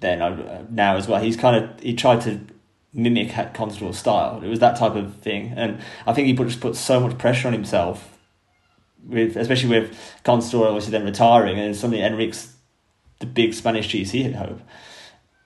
[0.00, 1.22] then uh, now as well.
[1.22, 2.40] He's kind of he tried to
[2.92, 4.42] mimic Contador's style.
[4.42, 7.18] It was that type of thing, and I think he put, just put so much
[7.18, 8.18] pressure on himself,
[9.06, 12.54] with especially with Contador obviously then retiring, and suddenly Enric's
[13.20, 14.60] the big Spanish GC hit hope.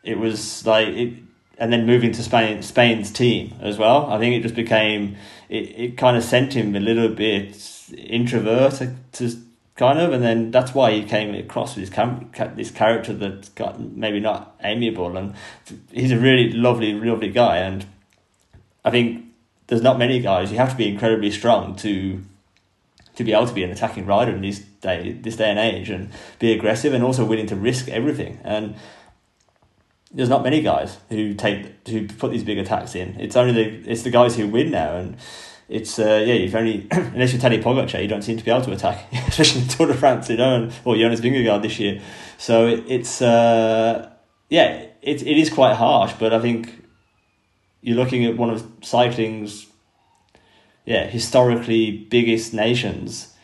[0.02, 1.14] It was like it,
[1.58, 4.10] and then moving to Spain, Spain's team as well.
[4.10, 5.16] I think it just became
[5.48, 7.56] it, it kind of sent him a little bit
[7.96, 9.36] introvert to
[9.76, 13.48] kind of, and then that's why he came across with his cam- this character that's
[13.50, 15.34] got maybe not amiable, and
[15.90, 17.84] he's a really lovely, lovely guy, and
[18.84, 19.24] I think
[19.66, 20.52] there's not many guys.
[20.52, 22.22] You have to be incredibly strong to
[23.16, 25.90] to be able to be an attacking rider in this day this day and age,
[25.90, 28.76] and be aggressive, and also willing to risk everything, and.
[30.16, 33.18] There's not many guys who take who put these big attacks in.
[33.18, 35.16] It's only the it's the guys who win now, and
[35.68, 38.64] it's uh, yeah, you've only unless you're Tadej Pogacar, you don't seem to be able
[38.64, 42.00] to attack, especially in Tour de France, you know, and, or Jonas Vingegaard this year.
[42.38, 44.10] So it, it's uh,
[44.50, 46.84] yeah, it it is quite harsh, but I think
[47.80, 49.66] you're looking at one of cycling's
[50.84, 53.34] yeah historically biggest nations.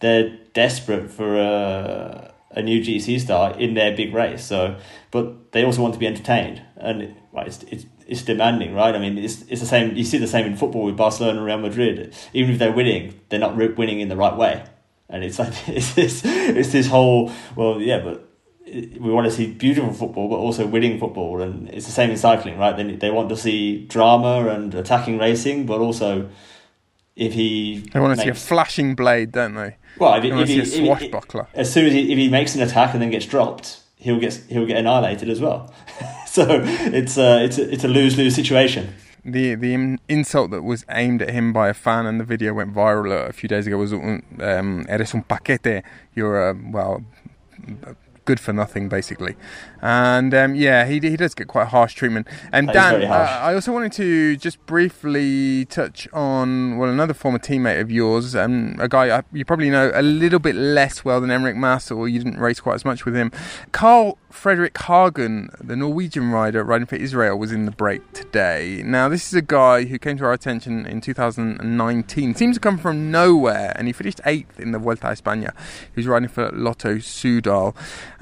[0.00, 4.44] They're desperate for a a new GC star in their big race.
[4.44, 4.76] So,
[5.10, 8.94] but they also want to be entertained, and right, it's, it's it's demanding, right?
[8.94, 9.96] I mean, it's it's the same.
[9.96, 12.14] You see the same in football with Barcelona and Real Madrid.
[12.32, 14.64] Even if they're winning, they're not winning in the right way,
[15.08, 18.28] and it's like it's this it's this whole well, yeah, but
[18.66, 22.16] we want to see beautiful football, but also winning football, and it's the same in
[22.16, 22.76] cycling, right?
[22.76, 26.28] They they want to see drama and attacking racing, but also
[27.16, 29.76] if he they want to makes, see a flashing blade, don't they?
[29.98, 31.48] Well, if, they if, he, if, swashbuckler.
[31.54, 34.34] as soon as he, if he makes an attack and then gets dropped, he'll get
[34.48, 35.72] he'll get annihilated as well.
[36.36, 36.60] so
[37.00, 38.94] it's a, it's a, it's a lose lose situation.
[39.24, 42.74] The the insult that was aimed at him by a fan and the video went
[42.74, 45.82] viral a few days ago was um, "Eres un paquete."
[46.14, 47.02] You're a well
[48.26, 49.34] good for nothing, basically.
[49.82, 52.26] And um, yeah, he, he does get quite harsh treatment.
[52.52, 57.38] And That Dan, uh, I also wanted to just briefly touch on well another former
[57.38, 61.30] teammate of yours, um, a guy you probably know a little bit less well than
[61.30, 63.30] Enric Mas, or you didn't race quite as much with him.
[63.72, 68.82] Carl Fredrik Hagen, the Norwegian rider riding for Israel, was in the break today.
[68.84, 72.34] Now this is a guy who came to our attention in 2019.
[72.34, 75.52] Seems to come from nowhere, and he finished eighth in the Vuelta a España.
[75.94, 77.74] He was riding for Lotto Soudal,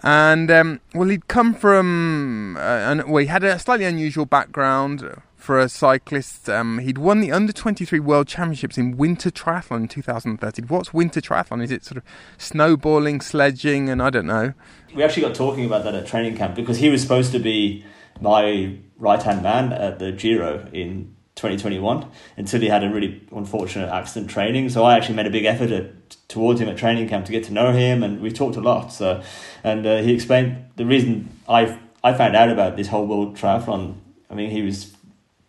[0.03, 5.61] and um, well, he'd come from uh, well, he had a slightly unusual background for
[5.61, 6.49] a cyclist.
[6.49, 10.67] Um, he'd won the under 23 World Championships in winter triathlon in 2013.
[10.69, 11.63] What's winter triathlon?
[11.63, 12.05] Is it sort of
[12.39, 14.55] snowballing, sledging, and I don't know?
[14.95, 17.85] We actually got talking about that at training camp because he was supposed to be
[18.21, 23.89] my right hand man at the Giro in 2021 until he had a really unfortunate
[23.89, 24.69] accident training.
[24.69, 27.45] So I actually made a big effort at, towards him at training camp to get
[27.45, 28.93] to know him, and we talked a lot.
[28.93, 29.23] So,
[29.65, 33.97] and uh, he explained the reason I I found out about this whole world triathlon.
[34.31, 34.95] I mean, he was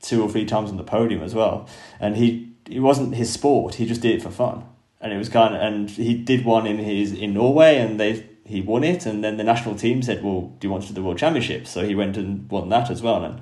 [0.02, 1.68] two or three times on the podium as well,
[2.00, 3.76] and he it wasn't his sport.
[3.76, 4.64] He just did it for fun,
[5.00, 8.26] and it was kind of and he did one in his in Norway, and they
[8.46, 10.96] he won it, and then the national team said, "Well, do you want to do
[10.96, 13.42] the world championship?" So he went and won that as well, and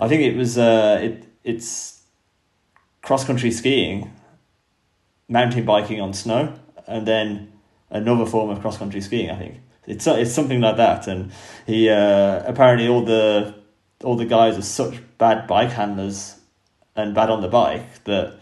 [0.00, 2.02] I think it was uh, it it's
[3.02, 4.10] cross country skiing,
[5.28, 6.54] mountain biking on snow,
[6.86, 7.52] and then
[7.90, 9.30] another form of cross country skiing.
[9.30, 11.30] I think it's it's something like that, and
[11.66, 13.54] he uh, apparently all the
[14.02, 16.40] all the guys are such bad bike handlers
[16.96, 18.38] and bad on the bike that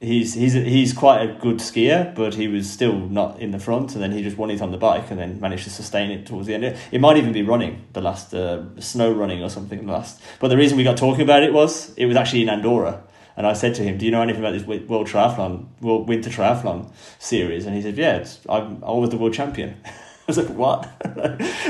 [0.00, 3.94] he's he's he's quite a good skier, but he was still not in the front,
[3.94, 6.26] and then he just won it on the bike, and then managed to sustain it
[6.26, 6.76] towards the end.
[6.92, 10.20] It might even be running the last uh, snow running or something last.
[10.40, 13.02] But the reason we got talking about it was it was actually in Andorra,
[13.36, 16.30] and I said to him, "Do you know anything about this world triathlon, world winter
[16.30, 20.48] triathlon series?" And he said, "Yeah, I'm I was the world champion." I was like,
[20.50, 20.86] "What?"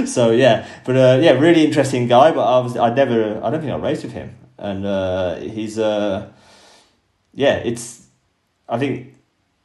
[0.07, 2.33] so yeah, but uh, yeah, really interesting guy.
[2.33, 5.79] But I was I never I don't think I raced with him, and uh, he's
[5.79, 6.29] uh,
[7.33, 8.08] yeah, it's
[8.69, 9.15] I think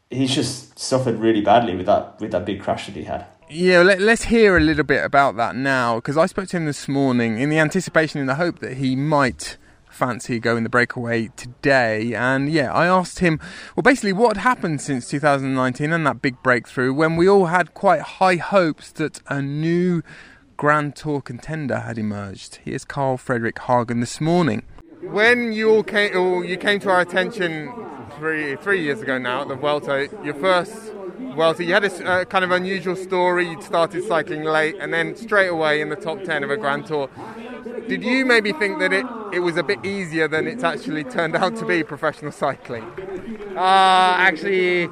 [0.10, 3.26] he's just suffered really badly with that with that big crash that he had.
[3.50, 6.66] Yeah, let, us hear a little bit about that now because I spoke to him
[6.66, 9.58] this morning in the anticipation, in the hope that he might
[9.94, 12.14] fancy going the breakaway today.
[12.16, 13.40] And yeah, I asked him,
[13.76, 18.02] well, basically, what happened since 2019 and that big breakthrough when we all had quite
[18.02, 20.02] high hopes that a new
[20.58, 22.60] Grand Tour contender had emerged.
[22.64, 24.64] Here's Carl Fredrik Hagen this morning.
[25.12, 27.72] When you all came, you came to our attention
[28.18, 32.26] three three years ago now at the Vuelta, your first Vuelta, you had a uh,
[32.26, 33.50] kind of unusual story.
[33.50, 36.86] You'd started cycling late, and then straight away in the top ten of a Grand
[36.86, 37.10] Tour.
[37.88, 41.36] Did you maybe think that it, it was a bit easier than it's actually turned
[41.36, 42.84] out to be professional cycling?
[43.56, 44.90] Uh, actually,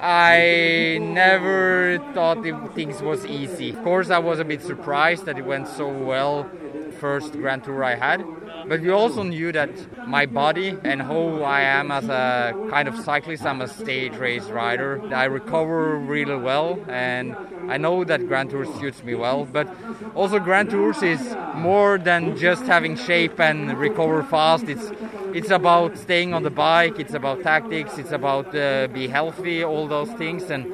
[0.00, 3.70] I never thought it, things was easy.
[3.70, 6.48] Of course, I was a bit surprised that it went so well.
[7.00, 8.24] First Grand Tour I had,
[8.68, 9.70] but we also knew that
[10.06, 14.44] my body and who I am as a kind of cyclist, I'm a stage race
[14.44, 15.02] rider.
[15.14, 17.34] I recover really well, and
[17.68, 19.46] I know that Grand Tour suits me well.
[19.46, 19.66] But
[20.14, 24.68] also, Grand Tours is more than just having shape and recover fast.
[24.68, 24.92] It's
[25.32, 26.98] it's about staying on the bike.
[26.98, 27.98] It's about tactics.
[27.98, 29.62] It's about uh, be healthy.
[29.64, 30.50] All those things.
[30.50, 30.66] And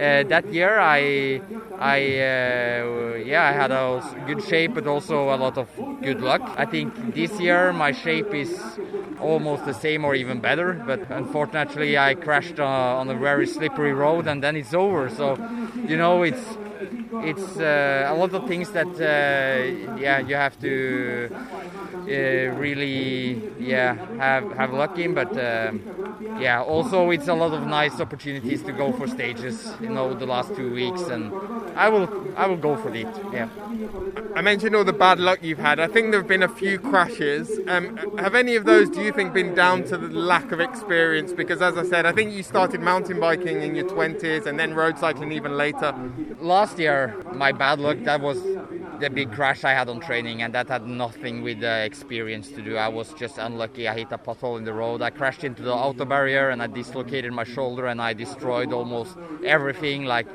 [0.00, 1.42] uh, that year, I
[1.78, 5.68] I uh, yeah I had a good shape, but also a lot of
[6.02, 6.42] good luck.
[6.56, 8.50] I think this year my shape is
[9.20, 10.74] almost the same or even better.
[10.86, 12.64] But unfortunately, I crashed uh,
[13.00, 15.08] on a very slippery road, and then it's over.
[15.10, 15.38] So
[15.86, 16.56] you know it's
[17.18, 19.64] it's uh, a lot of things that uh,
[19.94, 21.30] yeah you have to
[22.08, 25.84] uh, really yeah have have luck in but um,
[26.34, 30.26] yeah also it's a lot of nice opportunities to go for stages you know the
[30.26, 31.34] last two weeks and
[31.84, 33.48] I will I will go for it yeah
[34.36, 35.80] I mentioned all the bad luck you've had.
[35.80, 37.58] I think there have been a few crashes.
[37.66, 41.32] Um, have any of those, do you think, been down to the lack of experience?
[41.32, 44.74] Because, as I said, I think you started mountain biking in your 20s and then
[44.74, 45.92] road cycling even later.
[46.38, 48.38] last year my bad luck that was
[49.00, 52.62] the big crash I had on training and that had nothing with the experience to
[52.62, 52.76] do.
[52.76, 53.88] I was just unlucky.
[53.88, 55.02] I hit a pothole in the road.
[55.02, 59.16] I crashed into the auto barrier and I dislocated my shoulder and I destroyed almost
[59.42, 60.28] everything like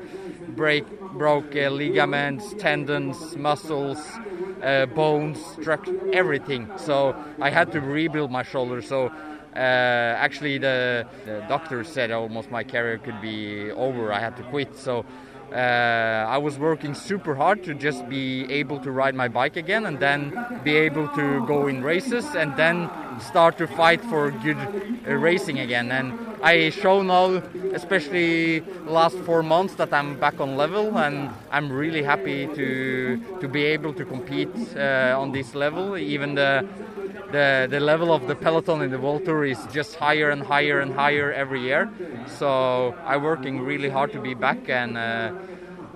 [0.48, 4.20] break broke uh, ligaments tendons muscles
[4.62, 6.70] uh, bones struck everything.
[6.76, 8.80] So I had to rebuild my shoulder.
[8.82, 9.12] So
[9.54, 14.12] uh, actually the, the doctor said almost my career could be over.
[14.12, 14.76] I had to quit.
[14.76, 15.04] So
[15.52, 19.86] uh, I was working super hard to just be able to ride my bike again
[19.86, 20.32] and then
[20.64, 22.90] be able to go in races and then
[23.20, 24.58] start to fight for good
[25.06, 25.90] uh, racing again.
[25.90, 27.42] And I show now,
[27.72, 33.48] especially last four months, that I'm back on level and I'm really happy to to
[33.48, 35.96] be able to compete uh, on this level.
[35.96, 36.66] Even the
[37.32, 40.80] the, the level of the peloton in the World Tour is just higher and higher
[40.80, 41.90] and higher every year.
[42.26, 45.32] So I'm working really hard to be back, and uh,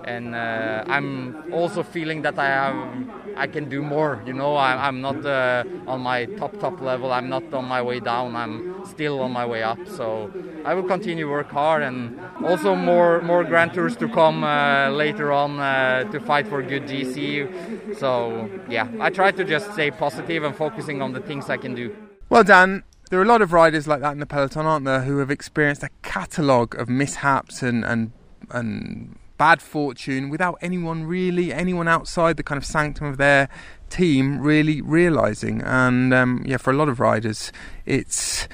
[0.03, 4.21] and uh, I'm also feeling that I have I can do more.
[4.25, 7.11] You know, I, I'm not uh, on my top top level.
[7.11, 8.35] I'm not on my way down.
[8.35, 9.79] I'm still on my way up.
[9.87, 10.31] So
[10.65, 15.31] I will continue work hard, and also more more Grand Tours to come uh, later
[15.31, 17.97] on uh, to fight for good GC.
[17.97, 21.75] So yeah, I try to just stay positive and focusing on the things I can
[21.75, 21.95] do.
[22.29, 25.01] Well, Dan, there are a lot of riders like that in the peloton, aren't there,
[25.01, 28.11] who have experienced a catalogue of mishaps and and
[28.49, 33.49] and bad fortune without anyone really, anyone outside the kind of sanctum of their
[33.89, 35.63] team really realizing.
[35.63, 37.51] And um, yeah, for a lot of riders,
[37.87, 38.47] it's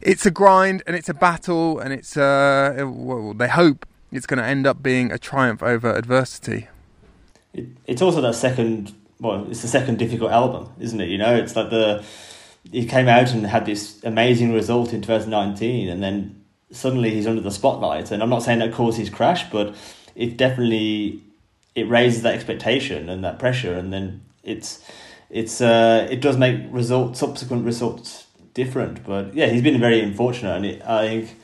[0.00, 4.38] it's a grind and it's a battle, and it's uh, well, they hope it's going
[4.38, 6.68] to end up being a triumph over adversity.
[7.52, 8.94] It, it's also that second.
[9.20, 11.10] Well, it's the second difficult album, isn't it?
[11.10, 12.02] You know, it's like the
[12.72, 16.40] he came out and had this amazing result in 2019, and then
[16.72, 18.10] suddenly he's under the spotlight.
[18.10, 19.74] And I'm not saying that caused his crash, but
[20.14, 21.22] it definitely
[21.74, 24.84] it raises that expectation and that pressure, and then it's
[25.28, 29.04] it's uh, it does make result subsequent results different.
[29.04, 31.36] But yeah, he's been very unfortunate, and it, I think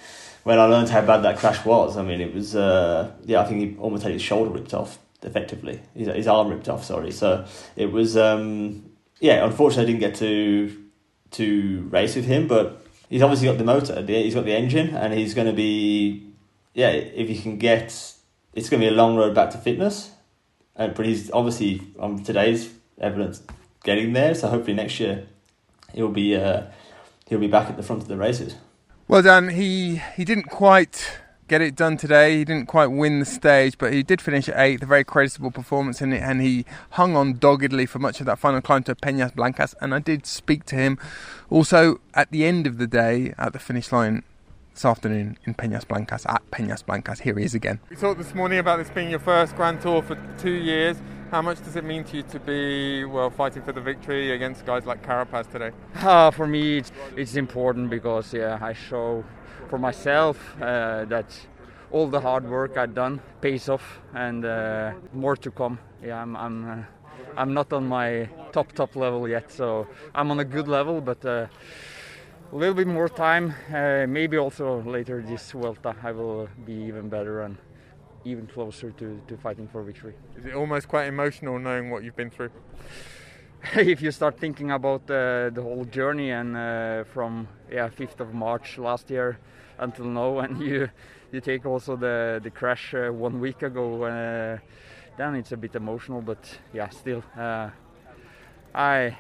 [0.43, 3.45] when I learned how bad that crash was, I mean, it was uh, yeah, I
[3.45, 6.85] think he almost had his shoulder ripped off effectively, his, his arm ripped off.
[6.85, 7.47] Sorry, so
[7.77, 8.91] it was um,
[9.21, 10.83] yeah, unfortunately, I didn't get to
[11.33, 15.13] to race with him, but he's obviously got the motor, he's got the engine, and
[15.13, 16.27] he's going to be
[16.75, 18.15] yeah, if he can get
[18.57, 20.11] it's going to be a long road back to fitness.
[20.75, 23.43] Uh, but he's obviously on today's evidence
[23.85, 24.35] getting there.
[24.35, 25.27] So hopefully next year
[25.95, 26.65] he'll be uh,
[27.27, 28.57] he'll be back at the front of the races.
[29.07, 32.39] Well Dan, He he didn't quite get it done today.
[32.39, 34.83] He didn't quite win the stage, but he did finish at eighth.
[34.83, 38.39] A very creditable performance in it, and he hung on doggedly for much of that
[38.39, 39.75] final climb to Peñas Blancas.
[39.81, 40.99] And I did speak to him
[41.49, 44.25] also at the end of the day at the finish line
[44.77, 47.21] this afternoon in Peñas Blancas at Peñas Blancas.
[47.21, 47.81] Here he is again.
[47.89, 50.99] We talked this morning about this being your first Grand Tour for two years.
[51.31, 54.67] How much does it mean to you to be well fighting for the victory against
[54.67, 55.71] guys like Carapaz today?
[55.95, 59.25] Uh, for me, it's, it's important because yeah, I show
[59.71, 61.35] for myself uh, that
[61.91, 65.79] all the hard work I've done pays off, and uh, more to come.
[66.05, 66.37] Yeah, I'm.
[66.37, 66.83] I'm uh,
[67.37, 71.25] I'm not on my top top level yet, so I'm on a good level, but
[71.25, 71.47] uh,
[72.53, 73.55] a little bit more time.
[73.73, 77.57] Uh, maybe also later this Vuelta I will be even better and
[78.25, 80.15] even closer to, to fighting for victory.
[80.37, 82.51] Is it almost quite emotional knowing what you've been through?
[83.77, 88.35] if you start thinking about uh, the whole journey and uh, from yeah 5th of
[88.35, 89.39] March last year
[89.79, 90.89] until now, and you
[91.33, 94.59] you take also the the crash uh, one week ago, uh,
[95.17, 96.21] then it's a bit emotional.
[96.21, 97.71] But yeah, still, uh,
[98.75, 99.19] I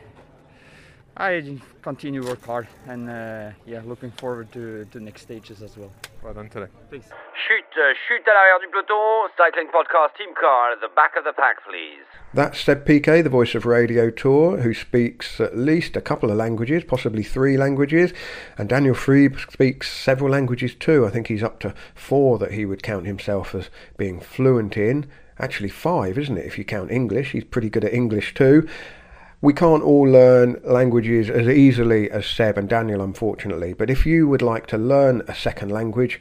[1.18, 5.90] I continue work hard and uh, yeah, looking forward to the next stages as well.
[6.22, 6.66] Well done today.
[6.90, 7.06] Thanks.
[7.06, 11.24] Chute, uh, chute à l'arrière du peloton, cycling podcast team car at the back of
[11.24, 12.04] the pack, please.
[12.34, 16.36] That's Seb Piquet, the voice of Radio Tour, who speaks at least a couple of
[16.36, 18.12] languages, possibly three languages,
[18.58, 21.06] and Daniel Friebe speaks several languages too.
[21.06, 25.06] I think he's up to four that he would count himself as being fluent in.
[25.38, 26.44] Actually, five, isn't it?
[26.44, 28.68] If you count English, he's pretty good at English too.
[29.46, 34.26] We can't all learn languages as easily as Seb and Daniel, unfortunately, but if you
[34.26, 36.20] would like to learn a second language,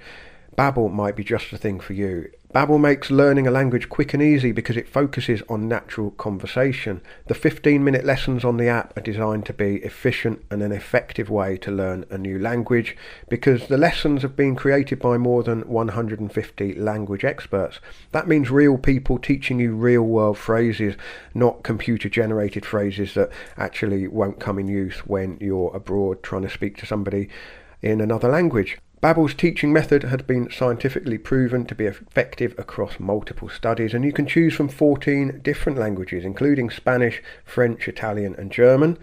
[0.56, 2.30] Babbel might be just the thing for you.
[2.56, 7.02] Babbel makes learning a language quick and easy because it focuses on natural conversation.
[7.28, 11.58] The 15-minute lessons on the app are designed to be efficient and an effective way
[11.58, 12.96] to learn a new language
[13.28, 17.82] because the lessons have been created by more than 150 language experts.
[18.14, 20.96] That means real people teaching you real-world phrases,
[21.34, 26.78] not computer-generated phrases that actually won't come in use when you're abroad trying to speak
[26.78, 27.28] to somebody
[27.82, 28.78] in another language.
[29.06, 34.12] Babbel's teaching method has been scientifically proven to be effective across multiple studies and you
[34.12, 38.98] can choose from 14 different languages including Spanish, French, Italian and German.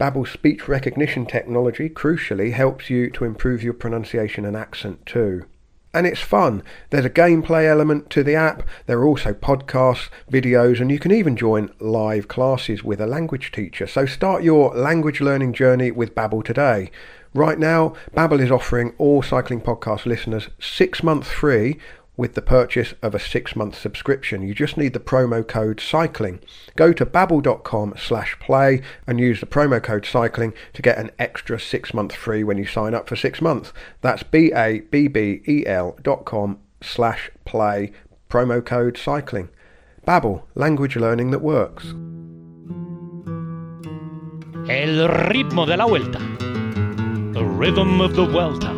[0.00, 5.44] Babbel's speech recognition technology crucially helps you to improve your pronunciation and accent too.
[5.92, 6.62] And it's fun.
[6.88, 8.62] There's a gameplay element to the app.
[8.86, 13.52] There are also podcasts, videos, and you can even join live classes with a language
[13.52, 13.86] teacher.
[13.86, 16.90] So start your language learning journey with Babbel today.
[17.38, 21.78] Right now, Babbel is offering all cycling podcast listeners six months free
[22.16, 24.42] with the purchase of a six-month subscription.
[24.42, 26.40] You just need the promo code CYCLING.
[26.74, 31.60] Go to babbel.com slash play and use the promo code CYCLING to get an extra
[31.60, 33.72] six months free when you sign up for six months.
[34.00, 37.92] That's B-A-B-B-E-L dot com slash play,
[38.28, 39.48] promo code CYCLING.
[40.04, 41.84] Babbel, language learning that works.
[44.68, 46.48] El ritmo de la vuelta.
[47.32, 48.72] The rhythm of the Vuelta.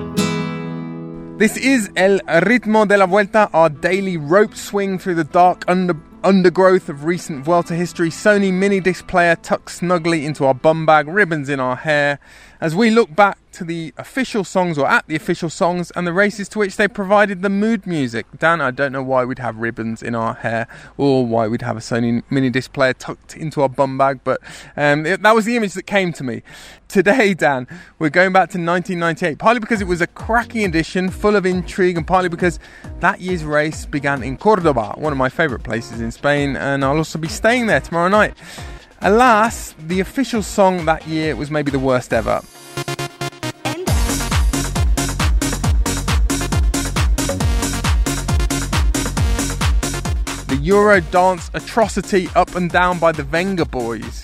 [1.38, 5.96] This is El Ritmo de la Vuelta, our daily rope swing through the dark under,
[6.24, 8.10] undergrowth of recent Vuelta history.
[8.10, 12.18] Sony mini disc player tucked snugly into our bum bag, ribbons in our hair,
[12.60, 16.12] as we look back to the official songs or at the official songs and the
[16.12, 18.26] races to which they provided the mood music.
[18.38, 21.76] Dan, I don't know why we'd have ribbons in our hair or why we'd have
[21.76, 24.40] a Sony mini disc player tucked into our bum bag, but
[24.76, 26.42] um, it, that was the image that came to me.
[26.88, 27.66] Today, Dan,
[27.98, 31.96] we're going back to 1998, partly because it was a cracking edition full of intrigue,
[31.96, 32.58] and partly because
[32.98, 36.96] that year's race began in Cordoba, one of my favourite places in Spain, and I'll
[36.96, 38.36] also be staying there tomorrow night.
[39.02, 42.42] Alas, the official song that year was maybe the worst ever.
[50.48, 54.20] The Euro dance atrocity up and down by the Vengaboys.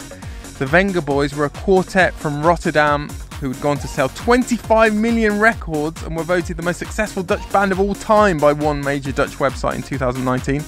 [0.59, 3.09] The Vengaboys were a quartet from Rotterdam
[3.41, 7.51] who had gone to sell 25 million records and were voted the most successful Dutch
[7.51, 10.63] band of all time by one major Dutch website in 2019.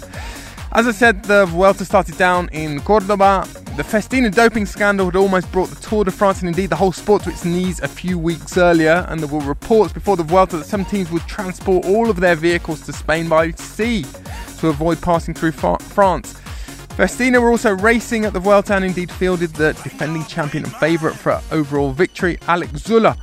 [0.72, 3.48] As I said, the Vuelta started down in Cordoba.
[3.76, 6.92] The Festina doping scandal had almost brought the Tour de France and indeed the whole
[6.92, 10.58] sport to its knees a few weeks earlier, and there were reports before the Vuelta
[10.58, 14.04] that some teams would transport all of their vehicles to Spain by sea
[14.58, 16.34] to avoid passing through France.
[16.96, 21.16] Festina were also racing at the Vuelta and indeed fielded the defending champion and favourite
[21.16, 23.16] for overall victory, Alex Zülle.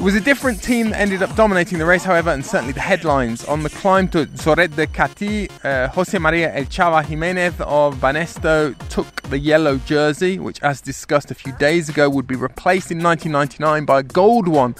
[0.00, 2.80] It was a different team that ended up dominating the race, however, and certainly the
[2.80, 3.44] headlines.
[3.44, 8.74] On the climb to Xoret de Catí, uh, Jose Maria El Chava Jimenez of Banesto
[8.88, 13.02] took the yellow jersey, which, as discussed a few days ago, would be replaced in
[13.02, 14.74] 1999 by a gold one.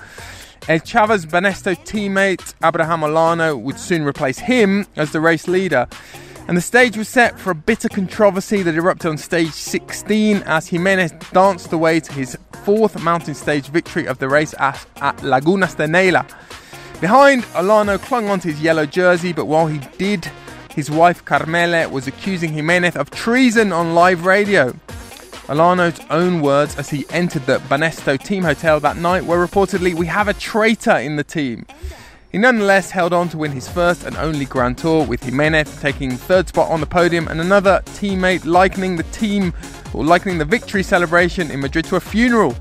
[0.69, 5.87] El Chava's Banesto teammate Abraham Olano would soon replace him as the race leader.
[6.51, 10.67] And the stage was set for a bitter controversy that erupted on stage 16 as
[10.67, 15.77] Jimenez danced away to his fourth mountain stage victory of the race at, at Lagunas
[15.77, 16.29] de Neyla.
[17.01, 20.29] Behind, Olano clung onto his yellow jersey, but while he did,
[20.75, 24.73] his wife Carmele was accusing Jimenez of treason on live radio.
[25.47, 30.07] Olano's own words as he entered the Banesto team hotel that night were reportedly, We
[30.07, 31.65] have a traitor in the team.
[32.33, 36.13] He nonetheless held on to win his first and only Grand Tour, with Jimenez taking
[36.13, 39.53] third spot on the podium and another teammate likening the team
[39.93, 42.55] or likening the victory celebration in Madrid to a funeral.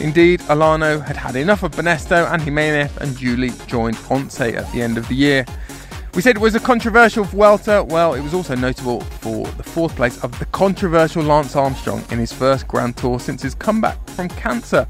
[0.00, 4.80] Indeed, Olano had had enough of Banesto and Jimenez and duly joined Once at the
[4.80, 5.44] end of the year.
[6.14, 7.82] We said it was a controversial Vuelta.
[7.82, 12.18] Well, it was also notable for the fourth place of the controversial Lance Armstrong in
[12.20, 14.86] his first Grand Tour since his comeback from cancer.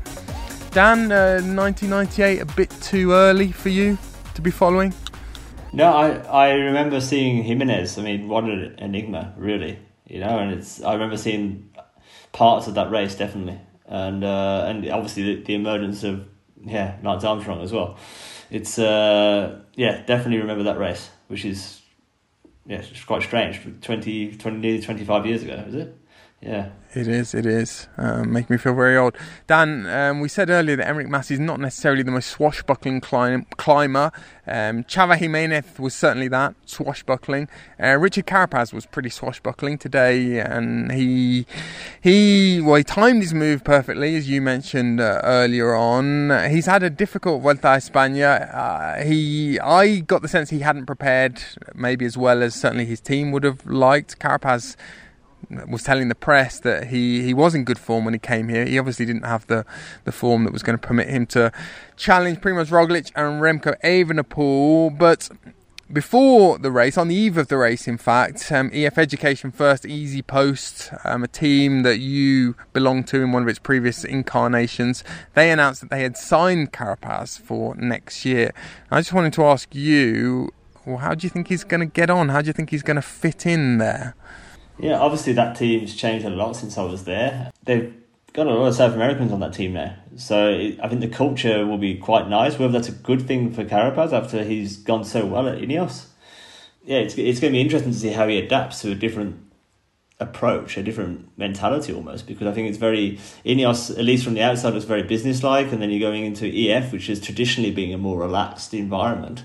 [0.72, 3.98] Dan, uh, 1998, a bit too early for you
[4.40, 4.94] to be following?
[5.72, 7.98] No, I, I remember seeing Jimenez.
[7.98, 9.78] I mean, what an enigma, really.
[10.06, 11.70] You know, and it's I remember seeing
[12.32, 16.26] parts of that race definitely, and uh, and obviously the, the emergence of
[16.64, 17.96] yeah Lance Armstrong as well.
[18.50, 21.80] It's uh, yeah definitely remember that race, which is
[22.66, 23.62] yeah it's quite strange.
[23.82, 25.96] 20, 20 nearly twenty five years ago, is it?
[26.40, 26.70] Yeah.
[26.92, 27.86] It is, it is.
[27.98, 29.14] Um, making me feel very old.
[29.46, 33.46] Dan, um, we said earlier that Enric Mas is not necessarily the most swashbuckling climb,
[33.56, 34.10] climber.
[34.46, 37.48] Um, Chava Jimenez was certainly that, swashbuckling.
[37.80, 41.46] Uh, Richard Carapaz was pretty swashbuckling today, and he,
[42.00, 46.50] he, well, he timed his move perfectly, as you mentioned uh, earlier on.
[46.50, 48.52] He's had a difficult Vuelta a España.
[48.52, 51.40] Uh, he, I got the sense he hadn't prepared
[51.74, 54.18] maybe as well as certainly his team would have liked.
[54.18, 54.74] Carapaz
[55.68, 58.64] was telling the press that he, he was in good form when he came here.
[58.64, 59.64] He obviously didn't have the,
[60.04, 61.52] the form that was going to permit him to
[61.96, 64.96] challenge Primoz Roglic and Remco Evenepoel.
[64.96, 65.28] But
[65.92, 69.84] before the race, on the eve of the race, in fact, um, EF Education First
[69.84, 75.02] Easy Post, um, a team that you belonged to in one of its previous incarnations,
[75.34, 78.52] they announced that they had signed Carapaz for next year.
[78.90, 80.52] I just wanted to ask you,
[80.86, 82.28] well, how do you think he's going to get on?
[82.28, 84.14] How do you think he's going to fit in there?
[84.82, 87.50] Yeah, obviously that team's changed a lot since I was there.
[87.64, 87.94] They've
[88.32, 91.08] got a lot of South Americans on that team now, so it, I think the
[91.08, 92.58] culture will be quite nice.
[92.58, 96.06] Whether that's a good thing for Carapaz after he's gone so well at Ineos,
[96.84, 99.50] yeah, it's it's going to be interesting to see how he adapts to a different
[100.18, 102.26] approach, a different mentality almost.
[102.26, 105.82] Because I think it's very Ineos, at least from the outside, was very businesslike, and
[105.82, 109.44] then you're going into EF, which is traditionally being a more relaxed environment.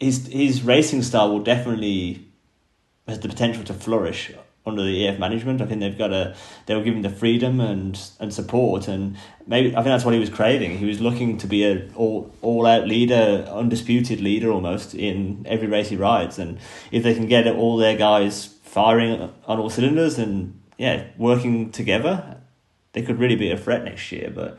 [0.00, 2.28] his his racing style will definitely
[3.06, 4.32] has the potential to flourish
[4.66, 5.60] under the EF management.
[5.60, 6.34] I think they've got a
[6.66, 10.20] they were given the freedom and and support, and maybe I think that's what he
[10.20, 10.78] was craving.
[10.78, 15.68] He was looking to be a all all out leader, undisputed leader almost in every
[15.68, 16.58] race he rides, and
[16.90, 22.38] if they can get all their guys firing on all cylinders and yeah working together,
[22.92, 24.32] they could really be a threat next year.
[24.34, 24.58] But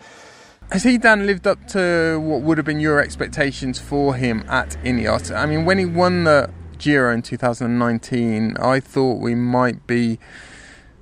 [0.71, 4.77] has he Dan lived up to what would have been your expectations for him at
[4.83, 5.35] Ineos?
[5.35, 10.19] I mean, when he won the Giro in 2019, I thought we might be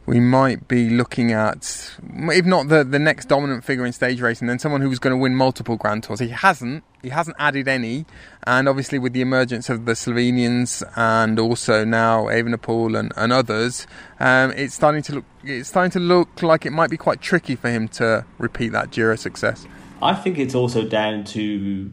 [0.05, 4.49] we might be looking at, if not the, the next dominant figure in stage racing,
[4.49, 6.19] then someone who was going to win multiple Grand Tours.
[6.19, 6.84] He hasn't.
[7.01, 8.05] He hasn't added any.
[8.45, 13.88] And obviously, with the emergence of the Slovenians and also now Evenepoel and, and others,
[14.19, 17.55] um, it's starting to look it's starting to look like it might be quite tricky
[17.55, 19.65] for him to repeat that Giro success.
[20.01, 21.91] I think it's also down to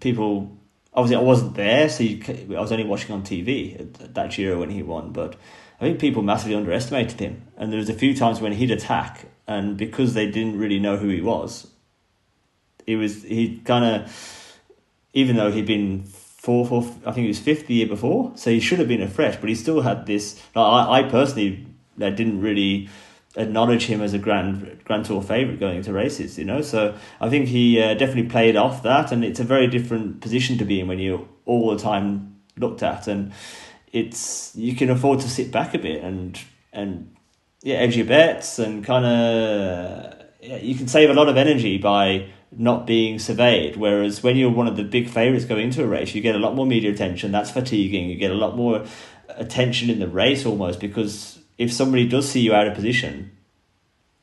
[0.00, 0.56] people
[0.94, 2.22] obviously I wasn't there, so you,
[2.56, 5.12] I was only watching on TV that Giro when he won.
[5.12, 5.36] But
[5.80, 9.26] I think people massively underestimated him, and there was a few times when he'd attack,
[9.46, 11.68] and because they didn't really know who he was,
[12.86, 14.60] he was he kind of,
[15.12, 18.50] even though he'd been fourth or I think he was fifth the year before, so
[18.50, 20.40] he should have been a fresh, but he still had this.
[20.54, 21.66] Like, I, I personally,
[22.00, 22.88] I didn't really
[23.36, 26.62] acknowledge him as a grand grand tour favorite going into races you know?
[26.62, 30.58] So i think he uh, definitely played off that and it's a very different position
[30.58, 33.32] to be in when you're all the time looked at and
[33.92, 36.40] it's you can afford to sit back a bit and
[36.72, 37.14] and
[37.62, 41.78] yeah edge your bets and kind of yeah, you can save a lot of energy
[41.78, 45.86] by not being surveyed whereas when you're one of the big favorites going into a
[45.86, 48.84] race you get a lot more media attention that's fatiguing you get a lot more
[49.28, 53.30] attention in the race almost because if somebody does see you out of position,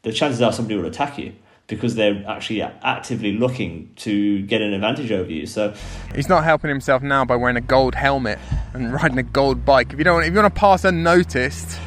[0.04, 1.34] the chances are somebody will attack you
[1.68, 5.46] because they're actually actively looking to get an advantage over you.
[5.46, 5.74] So
[6.14, 8.40] he's not helping himself now by wearing a gold helmet
[8.74, 9.94] and riding a gold bike.
[9.94, 11.80] If you don't, if you want to pass unnoticed,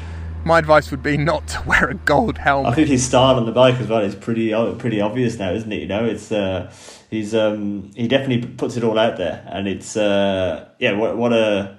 [0.45, 2.73] my advice would be not to wear a gold helmet.
[2.73, 5.71] I think his style on the bike as well is pretty pretty obvious now, isn't
[5.71, 5.83] it?
[5.83, 6.73] You know, it's uh,
[7.11, 11.33] he's um, he definitely puts it all out there, and it's uh, yeah, what, what
[11.33, 11.79] a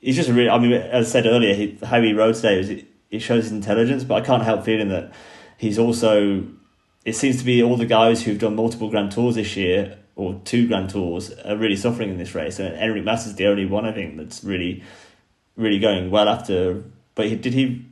[0.00, 0.50] he's just a really.
[0.50, 2.70] I mean, as I said earlier, he, how he rode today was
[3.10, 5.12] it shows his intelligence, but I can't help feeling that
[5.56, 6.46] he's also.
[7.04, 10.40] It seems to be all the guys who've done multiple Grand Tours this year or
[10.44, 13.64] two Grand Tours are really suffering in this race, and Enric Mas is the only
[13.64, 14.82] one I think that's really,
[15.56, 16.82] really going well after.
[17.14, 17.86] But he, did he?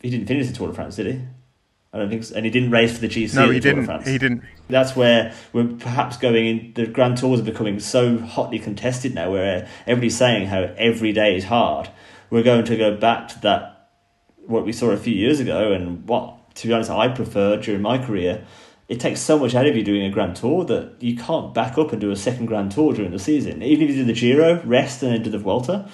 [0.00, 1.20] He didn't finish the Tour de France, did he?
[1.92, 2.34] I don't think so.
[2.34, 3.34] And he didn't race for the GC.
[3.34, 4.06] No, he didn't.
[4.06, 4.42] He didn't.
[4.68, 6.72] That's where we're perhaps going in.
[6.74, 11.36] The Grand Tours are becoming so hotly contested now, where everybody's saying how every day
[11.36, 11.88] is hard.
[12.30, 13.75] We're going to go back to that
[14.46, 17.82] what we saw a few years ago and what, to be honest, I prefer during
[17.82, 18.44] my career.
[18.88, 21.76] It takes so much out of you doing a Grand Tour that you can't back
[21.76, 23.62] up and do a second Grand Tour during the season.
[23.62, 25.90] Even if you do the Giro, rest, and then do the Vuelta,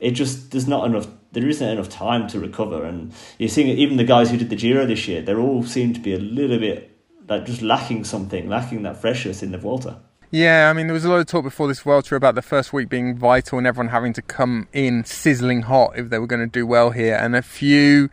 [0.00, 1.06] it just there's not enough.
[1.32, 4.56] There isn't enough time to recover, and you're seeing even the guys who did the
[4.56, 5.22] Giro this year.
[5.22, 6.90] They all seem to be a little bit
[7.28, 10.00] like just lacking something, lacking that freshness in the Vuelta.
[10.32, 12.72] Yeah, I mean, there was a lot of talk before this Tour about the first
[12.72, 16.40] week being vital and everyone having to come in sizzling hot if they were going
[16.40, 17.16] to do well here.
[17.16, 18.10] And a few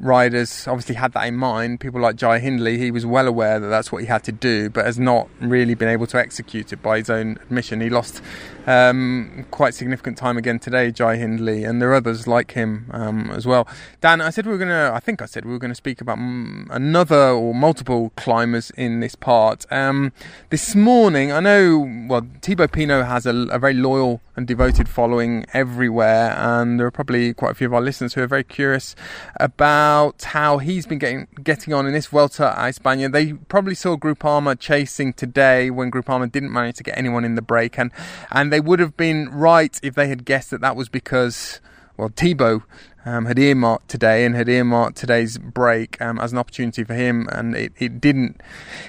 [0.00, 1.80] riders obviously had that in mind.
[1.80, 4.70] People like Jai Hindley, he was well aware that that's what he had to do,
[4.70, 7.82] but has not really been able to execute it by his own admission.
[7.82, 8.22] He lost
[8.66, 13.30] um, quite significant time again today, Jai Hindley, and there are others like him um,
[13.30, 13.68] as well.
[14.00, 15.76] Dan, I said we were going to, I think I said we were going to
[15.76, 19.66] speak about m- another or multiple climbers in this part.
[19.70, 20.12] Um,
[20.50, 25.44] this morning, I know, well, Thibaut Pinot has a, a, very loyal and devoted following
[25.52, 28.96] everywhere, and there are probably quite a few of our listeners who are very curious
[29.38, 33.10] about how he's been getting getting on in this Vuelta a España.
[33.10, 37.42] They probably saw Groupama chasing today when Groupama didn't manage to get anyone in the
[37.42, 37.92] break, and
[38.30, 41.60] and they would have been right if they had guessed that that was because,
[41.96, 42.62] well, Thibaut
[43.04, 47.28] um, had earmarked today and had earmarked today's break um, as an opportunity for him,
[47.32, 48.40] and it, it didn't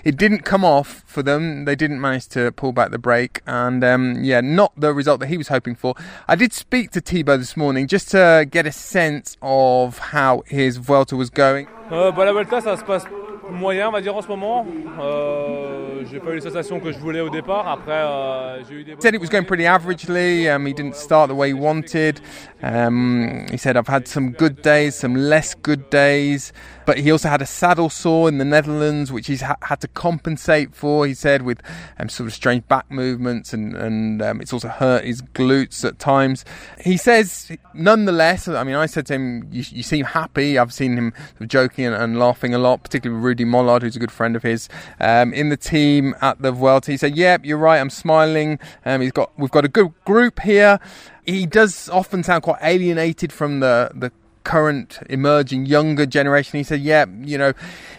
[0.04, 1.66] it didn't come off for them.
[1.66, 5.30] They didn't manage to pull back the break, and um, yeah, not the result that
[5.30, 5.96] he was hoping for.
[6.28, 10.78] I did speak to Thibaut this morning just to get a sense of how his
[10.78, 11.68] Vuelta was going.
[11.90, 14.66] Se passe moyen, on va dire en ce moment.
[15.00, 17.68] Euh, j'ai pas eu les sensations que je voulais au départ.
[17.68, 18.96] Après, euh, j'ai eu des.
[19.00, 20.48] Said it was going pretty averagely.
[20.48, 22.20] Um, he didn't start the way he wanted.
[22.64, 26.52] Um, he said I've had some good days, some less good days.
[26.86, 29.88] But he also had a saddle sore in the Netherlands, which he's ha- had to
[29.88, 31.06] compensate for.
[31.08, 31.62] He said with
[32.00, 36.00] um, sort of strange back movements, and and um, it's also hurt his glutes at
[36.00, 36.46] times.
[36.80, 40.98] He says, nonetheless, I mean, I said to him, "You, you seem happy." I've seen
[40.98, 41.14] him
[41.48, 44.44] joking and, and laughing a lot, particularly with Rudy Molard, who's a good friend of
[44.44, 44.70] his,
[45.00, 46.92] um, in the team at the Vuelta.
[46.92, 47.80] He said, "Yep, you're right.
[47.80, 48.60] I'm smiling.
[48.86, 50.80] Um, he's got we've got a good group here."
[51.26, 54.12] He does often sound quite alienated from the the
[54.46, 56.58] current emerging younger generation.
[56.58, 57.52] He said, Yeah, you know,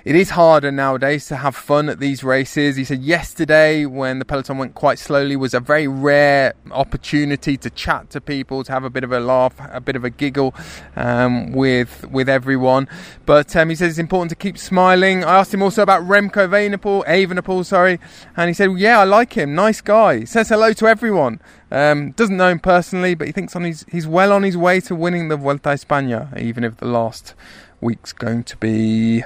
[0.06, 2.76] it is harder nowadays to have fun at these races.
[2.76, 7.68] He said, Yesterday, when the peloton went quite slowly, was a very rare opportunity to
[7.70, 10.54] chat to people, to have a bit of a laugh, a bit of a giggle
[10.94, 12.88] um, with with everyone.
[13.26, 15.24] But um, he says it's important to keep smiling.
[15.24, 17.98] I asked him also about Remco Evenepoel, sorry,
[18.36, 19.56] and he said, well, Yeah, I like him.
[19.56, 20.20] Nice guy.
[20.20, 21.40] He says hello to everyone.
[21.72, 24.78] Um, doesn't know him personally, but he thinks on his, he's well on his way
[24.82, 27.34] to winning the Vuelta a España, even if the last
[27.80, 29.24] week's going to be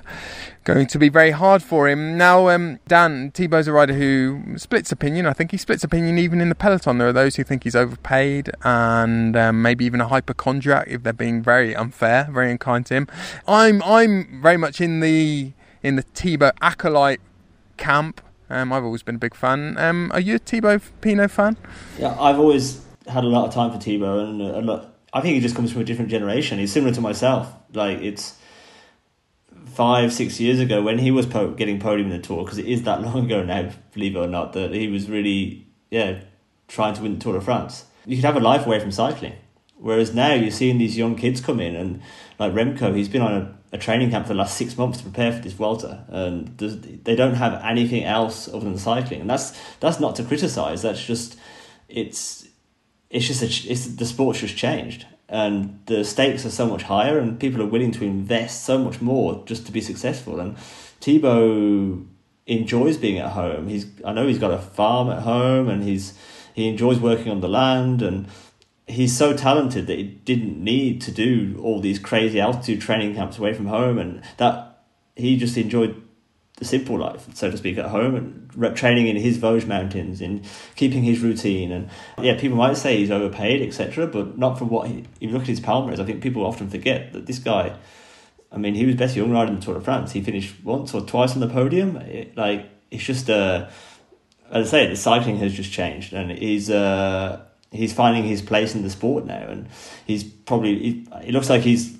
[0.64, 2.18] going to be very hard for him.
[2.18, 5.26] Now, um, Dan Thibaut's a rider who splits opinion.
[5.26, 6.98] I think he splits opinion even in the peloton.
[6.98, 11.12] There are those who think he's overpaid and um, maybe even a hypochondriac if they're
[11.12, 13.08] being very unfair, very unkind to him.
[13.46, 17.20] I'm I'm very much in the in the Thibaut acolyte
[17.76, 18.20] camp.
[18.48, 19.78] Um, I've always been a big fan.
[19.78, 21.56] Um, are you a Thibaut Pinot fan?
[21.98, 25.34] Yeah, I've always had a lot of time for Thibaut, and a lot, I think
[25.34, 26.58] he just comes from a different generation.
[26.58, 27.52] He's similar to myself.
[27.72, 28.36] Like it's
[29.74, 32.66] five, six years ago when he was po- getting podium in the Tour, because it
[32.66, 36.20] is that long ago now, believe it or not, that he was really yeah
[36.68, 37.84] trying to win the Tour de France.
[38.06, 39.34] You could have a life away from cycling,
[39.76, 42.00] whereas now you're seeing these young kids come in, and
[42.38, 45.04] like Remco, he's been on a a training camp for the last six months to
[45.04, 49.58] prepare for this Vuelta, and they don't have anything else other than cycling, and that's
[49.78, 50.82] that's not to criticize.
[50.82, 51.38] That's just
[51.88, 52.48] it's
[53.10, 57.18] it's just a, it's the sport's just changed, and the stakes are so much higher,
[57.18, 60.40] and people are willing to invest so much more just to be successful.
[60.40, 60.58] And
[61.00, 62.06] Thibaut
[62.46, 63.68] enjoys being at home.
[63.68, 66.12] He's I know he's got a farm at home, and he's
[66.52, 68.26] he enjoys working on the land and
[68.90, 73.38] he's so talented that he didn't need to do all these crazy altitude training camps
[73.38, 74.82] away from home, and that
[75.16, 76.02] he just enjoyed
[76.60, 80.44] the simple life, so to speak, at home and training in his Vosges mountains, in
[80.76, 81.72] keeping his routine.
[81.72, 81.88] And
[82.22, 85.06] yeah, people might say he's overpaid, etc., but not for what he.
[85.20, 87.76] If you look at his palmarès, I think people often forget that this guy.
[88.52, 90.12] I mean, he was best young rider in the Tour de France.
[90.12, 91.96] He finished once or twice on the podium.
[91.96, 93.70] It, like it's just uh,
[94.50, 97.40] as I say, the cycling has just changed, and he's uh,
[97.70, 99.68] he's finding his place in the sport now, and
[100.06, 100.78] he's probably.
[100.78, 101.96] He, it looks like he's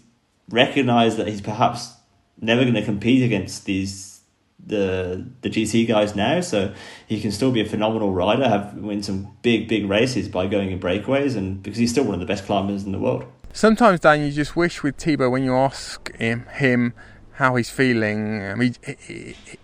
[0.51, 1.95] recognised that he's perhaps
[2.41, 4.10] never going to compete against these
[4.67, 6.41] the the GC guys now.
[6.41, 6.75] So
[7.07, 10.71] he can still be a phenomenal rider, have win some big big races by going
[10.71, 13.25] in breakaways, and because he's still one of the best climbers in the world.
[13.53, 16.95] Sometimes, Dan, you just wish with Thibaut when you ask him him
[17.33, 18.75] how he's feeling, I mean,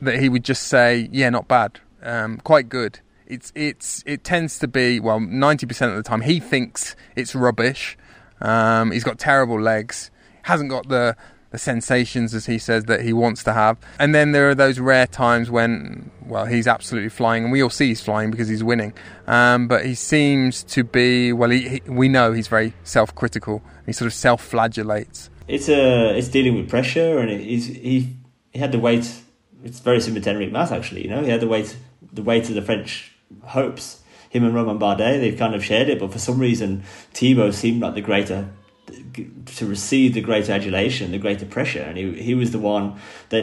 [0.00, 4.58] that he would just say, "Yeah, not bad, um, quite good." it's it's it tends
[4.60, 7.96] to be well ninety percent of the time he thinks it's rubbish.
[8.40, 10.10] Um, he's got terrible legs.
[10.42, 11.16] Hasn't got the
[11.50, 13.78] the sensations as he says that he wants to have.
[13.98, 17.70] And then there are those rare times when well he's absolutely flying, and we all
[17.70, 18.92] see he's flying because he's winning.
[19.26, 21.50] Um, but he seems to be well.
[21.50, 23.62] He, he, we know he's very self critical.
[23.86, 25.30] He sort of self flagellates.
[25.48, 28.16] It's uh, it's dealing with pressure, and he's he
[28.52, 29.22] he had the weight.
[29.64, 31.04] It's very similar to Enric Mas actually.
[31.04, 31.76] You know, he had the weight
[32.12, 33.12] the weight of the French
[33.44, 34.02] hopes.
[34.28, 36.82] Him and Romain Bardet, they've kind of shared it, but for some reason,
[37.14, 38.48] Thibaut seemed like the greater
[39.56, 42.98] to receive the greater adulation, the greater pressure, and he he was the one
[43.30, 43.42] that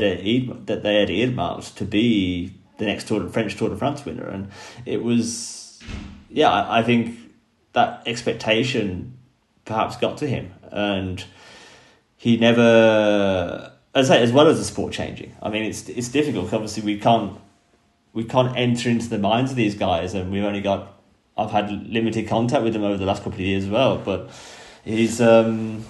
[0.66, 4.28] that they had earmarked to be the next Tour de, French Tour de France winner,
[4.28, 4.50] and
[4.86, 5.82] it was,
[6.30, 7.18] yeah, I, I think
[7.74, 9.18] that expectation
[9.66, 11.24] perhaps got to him, and
[12.18, 15.36] he never, as I say, as well as the sport changing.
[15.41, 16.54] I mean, it's it's difficult.
[16.54, 17.39] Obviously, we can't
[18.14, 20.89] we can't enter into the minds of these guys, and we've only got.
[21.36, 24.30] I've had limited contact with them over the last couple of years as well, but
[24.84, 25.84] he's um,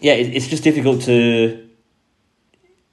[0.00, 1.66] yeah, it, it's just difficult to.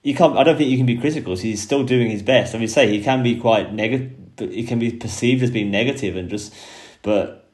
[0.03, 0.37] You can't.
[0.37, 1.35] I don't think you can be critical.
[1.35, 2.55] He's still doing his best.
[2.55, 4.13] I mean, say he can be quite negative.
[4.37, 6.53] It can be perceived as being negative and just,
[7.01, 7.49] but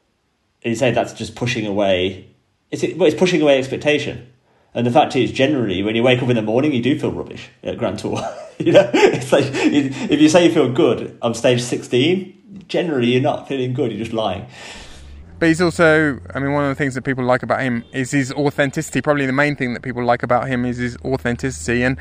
[0.62, 2.28] you say that's just pushing away.
[2.70, 4.28] It's it, well, it's pushing away expectation.
[4.74, 7.12] And the fact is, generally, when you wake up in the morning, you do feel
[7.12, 8.18] rubbish at Grand Tour.
[8.58, 13.22] you know, it's like if you say you feel good on stage sixteen, generally you're
[13.22, 13.92] not feeling good.
[13.92, 14.46] You're just lying.
[15.42, 18.12] But he's also, I mean, one of the things that people like about him is
[18.12, 19.02] his authenticity.
[19.02, 21.98] Probably the main thing that people like about him is his authenticity, and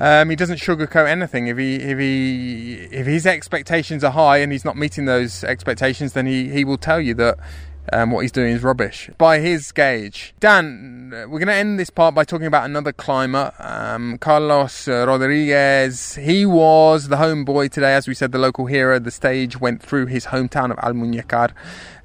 [0.00, 1.46] um, he doesn't sugarcoat anything.
[1.46, 6.12] If he, if he, if his expectations are high and he's not meeting those expectations,
[6.12, 7.38] then he, he will tell you that
[7.92, 10.34] um, what he's doing is rubbish by his gauge.
[10.40, 16.14] Dan, we're going to end this part by talking about another climber, um, Carlos Rodriguez.
[16.14, 18.98] He was the homeboy today, as we said, the local hero.
[18.98, 21.50] The stage went through his hometown of Almuñécar,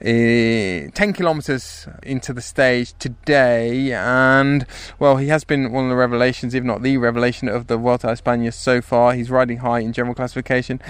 [0.01, 4.65] uh, 10 kilometers into the stage today, and
[4.99, 8.09] well, he has been one of the revelations, if not the revelation, of the Vuelta
[8.09, 9.13] a España so far.
[9.13, 10.82] He's riding high in general classification.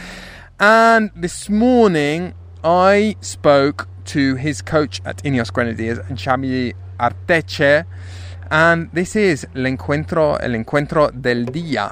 [0.59, 2.33] And this morning,
[2.63, 7.85] I spoke to his coach at Ineos Grenadiers, Xavi Artetxe,
[8.49, 11.91] and this is el encuentro, el encuentro del día.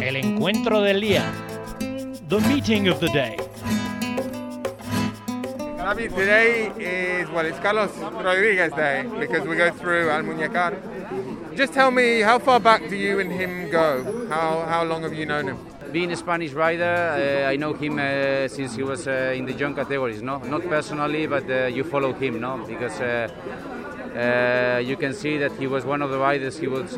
[0.00, 1.30] El encuentro del día.
[2.30, 3.36] The meeting of the day.
[5.76, 11.54] Xavi, today is, well, it's Carlos Rodriguez Day because we go through Almuñécar.
[11.54, 14.26] Just tell me, how far back do you and him go?
[14.30, 15.75] How, how long have you known him?
[15.92, 19.52] Being a Spanish rider, uh, I know him uh, since he was uh, in the
[19.52, 20.22] young categories.
[20.22, 23.28] No, not personally, but uh, you follow him, no, because uh,
[24.16, 26.58] uh, you can see that he was one of the riders.
[26.58, 26.96] He was,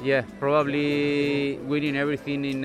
[0.00, 2.62] yeah, probably winning everything in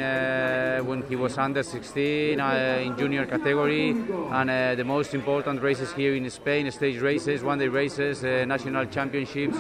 [0.86, 6.30] when he was under 16 in junior category, and the most important races here in
[6.30, 9.58] Spain, stage races, one-day races, national championships.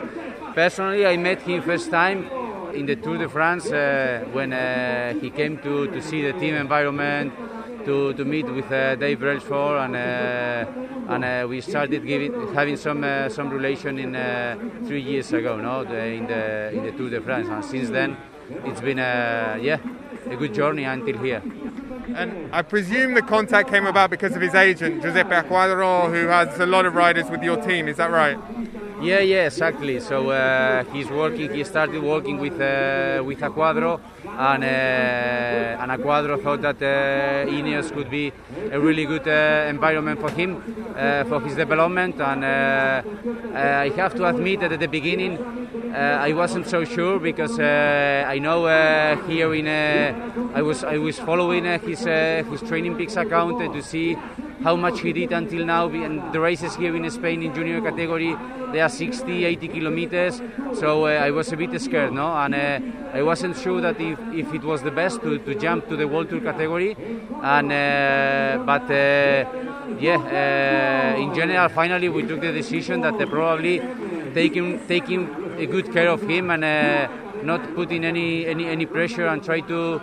[0.54, 2.43] Personally, I met him first time
[2.74, 6.56] in the Tour de France uh, when uh, he came to, to see the team
[6.56, 7.34] environment,
[7.86, 9.96] to, to meet with uh, Dave Brailsford, and
[11.10, 14.14] and we started giving, having some some relation in
[14.86, 18.18] three years ago, no, the, in the in the Tour de France, and since then
[18.66, 19.78] it's been a yeah
[20.30, 21.42] a good journey until here.
[22.16, 26.60] And I presume the contact came about because of his agent, Giuseppe Acquadro, who has
[26.60, 27.88] a lot of riders with your team.
[27.88, 28.38] Is that right?
[29.04, 30.00] Yeah, yeah, exactly.
[30.00, 31.54] So uh, he's working.
[31.54, 37.92] He started working with uh, with Acquadro, and uh, and Acquadro thought that uh, Ineos
[37.92, 38.32] could be
[38.72, 40.64] a really good uh, environment for him
[40.96, 42.22] uh, for his development.
[42.22, 45.38] And I have to admit that at the beginning
[45.94, 48.68] I wasn't so sure because I know
[49.28, 54.18] here in I was I was following his his Training Peaks account to see
[54.64, 55.88] how much he did until now.
[55.90, 58.36] And the races here in Spain in junior category,
[58.72, 60.42] they are 60, 80 kilometers.
[60.74, 62.34] So uh, I was a bit scared, no?
[62.34, 62.80] And uh,
[63.14, 66.08] I wasn't sure that if, if it was the best to, to jump to the
[66.08, 66.96] World Tour category.
[67.42, 69.46] And uh, but uh,
[70.00, 73.82] yeah, uh, in general, finally we took the decision that probably
[74.34, 77.08] taking taking a good care of him and uh,
[77.44, 80.02] not putting any, any any pressure and try to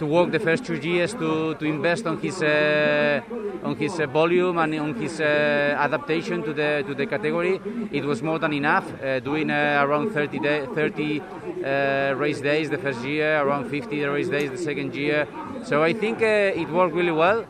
[0.00, 3.20] to work the first two years to, to invest on his uh,
[3.62, 7.60] on his uh, volume and on his uh, adaptation to the to the category.
[7.92, 8.86] It was more than enough.
[9.02, 14.04] Uh, doing uh, around 30 day, 30 uh, race days the first year, around 50
[14.04, 15.28] race days the second year.
[15.64, 17.44] So I think it worked really well,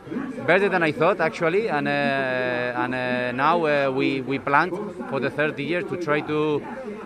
[0.45, 1.69] better than I thought actually.
[1.69, 4.75] And and now we we planned
[5.09, 6.61] for the third year to try to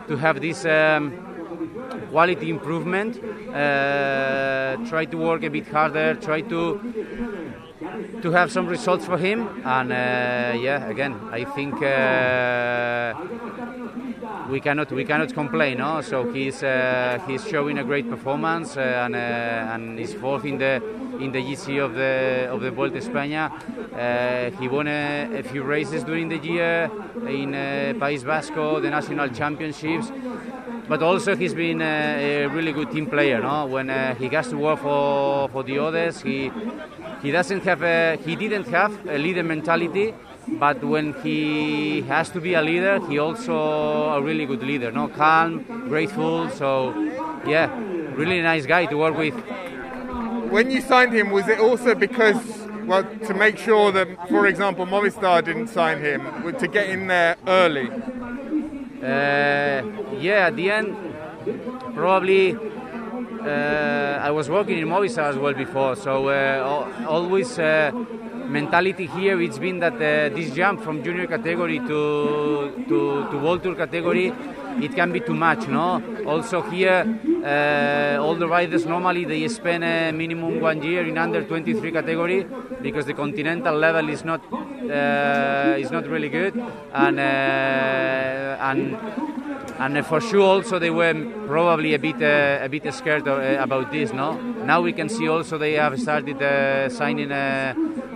[0.07, 0.65] to have this.
[0.65, 1.34] Um,
[2.15, 3.13] quality improvement,
[3.53, 6.61] uh, try to work a bit harder, try to
[8.21, 9.39] to have some results for him.
[9.65, 9.95] And uh,
[10.67, 13.13] yeah, again, I think uh,
[14.49, 15.77] we cannot we cannot complain.
[15.79, 16.01] No?
[16.01, 20.57] So he's uh, he's showing a great performance uh, and uh, and is fourth in
[20.57, 20.81] the
[21.19, 23.51] in the GC of the of the Vuelta España.
[23.93, 26.91] Uh, he won a, a, few races during the year
[27.27, 30.11] in uh, País Vasco, the national championships.
[30.87, 33.41] But also he's been a, a really good team player.
[33.41, 33.65] No?
[33.65, 36.51] When uh, he has to work for for the others, he
[37.21, 40.13] he doesn't have a, he didn't have a leader mentality
[40.47, 43.55] but when he has to be a leader, he also
[44.09, 44.91] a really good leader.
[44.91, 46.49] No, calm, grateful.
[46.49, 46.93] So,
[47.47, 47.69] yeah,
[48.13, 49.33] really nice guy to work with.
[50.51, 52.41] When you signed him, was it also because,
[52.85, 56.21] well, to make sure that, for example, Movistar didn't sign him,
[56.57, 57.89] to get in there early?
[59.01, 59.81] Uh,
[60.19, 60.95] yeah, at the end,
[61.93, 62.55] probably.
[63.45, 67.91] Uh, I was working in Movistar as well before, so uh, always uh,
[68.47, 73.63] mentality here it's been that uh, this jump from junior category to to, to world
[73.63, 74.33] tour category
[74.81, 76.01] it can be too much no?
[76.25, 77.05] Also here
[77.43, 82.45] uh, all the riders normally they spend a minimum one year in under 23 category
[82.81, 84.41] because the continental level is not
[84.89, 86.55] uh, is not really good.
[86.93, 87.23] And uh,
[88.69, 88.97] and
[89.79, 91.13] and for sure also they were
[91.47, 94.33] probably a bit uh, a bit scared of, uh, about this no?
[94.65, 97.31] Now we can see also they have started uh, signing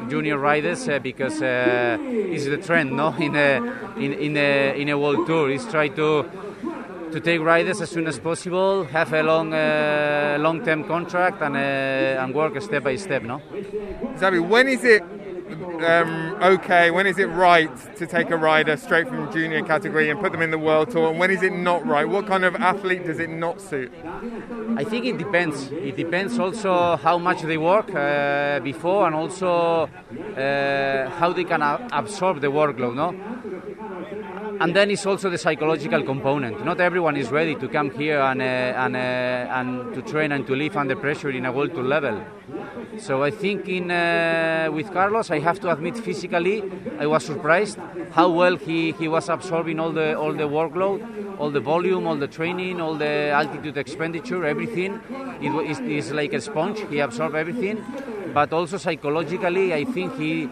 [0.10, 3.14] junior riders uh, because uh, it's the trend, no?
[3.16, 3.50] In a
[3.98, 6.26] in in a in a world tour, is try to
[7.12, 11.56] to take riders as soon as possible, have a long uh, long term contract, and
[11.56, 13.42] uh, and work step by step, no?
[14.18, 15.04] Xavi, when is it
[15.84, 16.92] um, okay?
[16.92, 20.42] When is it right to take a rider straight from junior category and put them
[20.42, 21.10] in the world tour?
[21.10, 22.08] And when is it not right?
[22.08, 23.92] What kind of athlete does it not suit?
[24.78, 25.72] I think it depends.
[25.72, 31.62] It depends also how much they work uh, before and also uh, how they can
[31.62, 32.96] absorb the workload.
[32.96, 33.14] No.
[34.60, 36.66] And then it's also the psychological component.
[36.66, 40.46] Not everyone is ready to come here and, uh, and, uh, and to train and
[40.48, 42.22] to live under pressure in a world tour level.
[42.98, 46.64] So I think in, uh, with Carlos, I have to admit physically,
[47.00, 47.80] I was surprised
[48.12, 52.18] how well he, he was absorbing all the all the workload, all the volume, all
[52.18, 55.00] the training, all the altitude expenditure, everything.
[55.42, 56.80] It is like a sponge.
[56.90, 57.78] He absorbed everything,
[58.34, 60.50] but also psychologically, I think he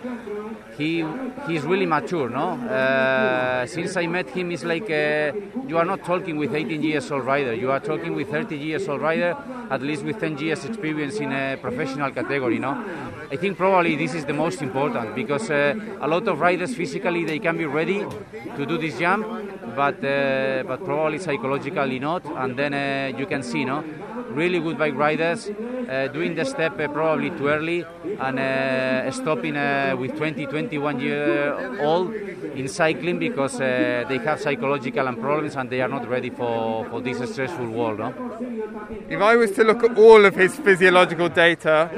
[0.78, 1.03] he
[1.47, 2.49] he's really mature no?
[2.51, 5.32] Uh, since i met him it's like uh,
[5.67, 7.53] you are not talking with 18 years old rider.
[7.53, 9.36] You are talking with 30 years old rider
[9.71, 12.71] at least with 10 years experience in a professional category no?
[13.32, 17.25] I think probably this is the most important because uh, a lot of riders physically
[17.25, 18.05] they can be ready
[18.55, 19.25] to do this jump
[19.75, 23.84] but uh, but probably psychologically not and then uh, you can see no
[24.30, 25.49] really good bike riders
[25.89, 27.86] uh, doing the step uh, probably too early
[28.20, 32.13] and uh, stopping uh, with 20 21 year old
[32.55, 36.86] in cycling because uh, they have psychological and problems and they are not ready for,
[36.89, 38.13] for this stressful world no?
[39.09, 41.89] If I was to look at all of his physiological data,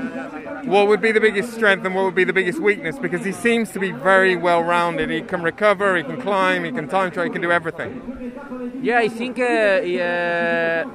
[0.66, 2.98] what would be the biggest strength and what would be the biggest weakness?
[3.00, 5.10] Because he seems to be very well rounded.
[5.10, 8.80] He can recover, he can climb, he can time trial, he can do everything.
[8.82, 10.86] Yeah, I think uh, yeah,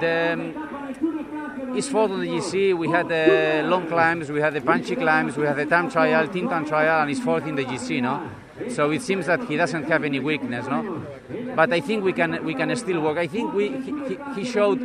[0.00, 2.76] the um, it's on the GC.
[2.76, 6.28] We had the long climbs, we had the punchy climbs, we had the time trial,
[6.28, 8.28] team time trial, and he's fourth in the GC, no?
[8.70, 11.02] So it seems that he doesn't have any weakness, no?
[11.54, 13.18] But I think we can we can still work.
[13.18, 14.80] I think we he, he showed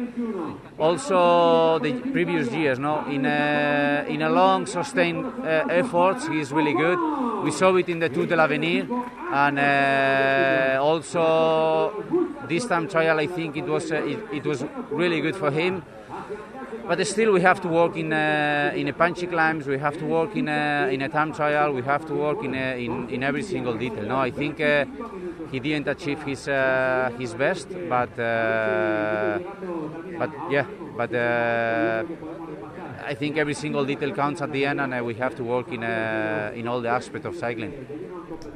[0.77, 3.05] also the previous years, no?
[3.05, 6.99] In a in a long sustained uh, efforts, he's really good.
[7.43, 8.87] We saw it in the Tour de l'Avenir,
[9.31, 12.03] and uh, also
[12.47, 13.19] this time trial.
[13.19, 15.83] I think it was uh, it, it was really good for him.
[16.87, 19.67] But still, we have to work in uh, in a punchy climbs.
[19.67, 21.73] We have to work in a in a time trial.
[21.73, 24.03] We have to work in a, in, in every single detail.
[24.03, 24.85] No, I think uh,
[25.51, 29.39] he didn't achieve his uh, his best, but uh,
[30.17, 30.65] but yeah,
[30.97, 31.13] but.
[31.13, 32.03] Uh,
[33.03, 35.69] I think every single detail counts at the end, and uh, we have to work
[35.71, 37.73] in uh, in all the aspects of cycling.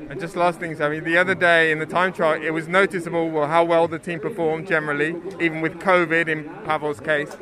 [0.10, 2.68] And just last things, I mean, the other day in the time trial, it was
[2.68, 7.36] noticeable how well the team performed generally, even with COVID in Pavel's case.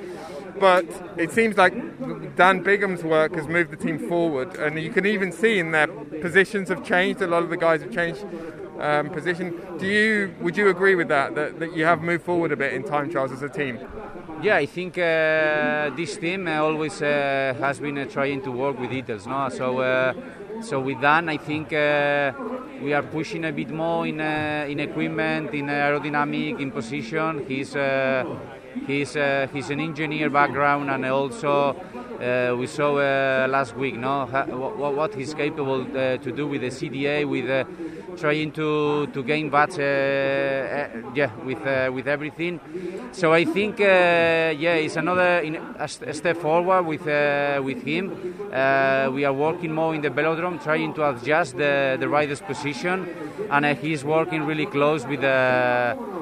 [0.59, 0.85] But
[1.17, 1.73] it seems like
[2.35, 5.87] Dan Bigham's work has moved the team forward, and you can even see in their
[5.87, 7.21] positions have changed.
[7.21, 8.25] A lot of the guys have changed
[8.79, 9.59] um, position.
[9.77, 12.73] Do you would you agree with that, that that you have moved forward a bit
[12.73, 13.79] in time trials as a team?
[14.41, 18.77] Yeah, I think uh, this team uh, always uh, has been uh, trying to work
[18.77, 19.47] with details, no?
[19.47, 20.13] So, uh,
[20.61, 22.33] so with Dan, I think uh,
[22.81, 27.45] we are pushing a bit more in in equipment, in aerodynamic, in position.
[27.47, 27.73] He's
[28.87, 31.75] he's uh, he's an engineer background, and also
[32.19, 36.47] uh, we saw uh, last week, no, ha- what, what he's capable uh, to do
[36.47, 37.63] with the CDA, with uh,
[38.17, 42.59] trying to to gain watts, uh, uh, yeah, with uh, with everything.
[43.11, 47.83] So I think, uh, yeah, it's another in, a, a step forward with uh, with
[47.83, 48.35] him.
[48.51, 53.07] Uh, we are working more in the velodrome, trying to adjust the the rider's position,
[53.49, 55.23] and he's working really close with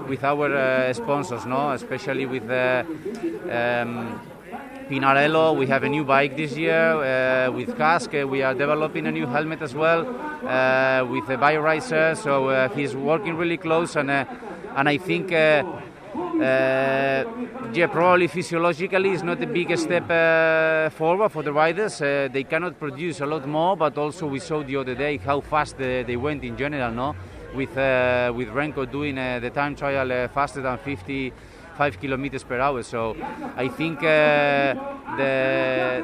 [0.10, 4.31] with our sponsors, no, especially with the.
[4.92, 8.14] Pinarello, we have a new bike this year uh, with Kask.
[8.14, 12.18] Uh, we are developing a new helmet as well uh, with the Bioracer.
[12.18, 14.26] So uh, he's working really close, and uh,
[14.76, 15.32] and I think.
[15.32, 15.64] Uh,
[17.74, 20.08] yeah, probably physiologically it's not the biggest step
[20.92, 22.00] forward for the riders.
[22.00, 25.78] They cannot produce a lot more, but also we saw the other day how fast
[25.78, 27.16] they, went in general, no?
[27.56, 27.76] With
[28.36, 30.80] with Remco doing the time trial faster than
[31.72, 32.84] 55 kilometers per hour.
[32.84, 33.16] So
[33.56, 34.76] I think uh,
[35.18, 36.04] the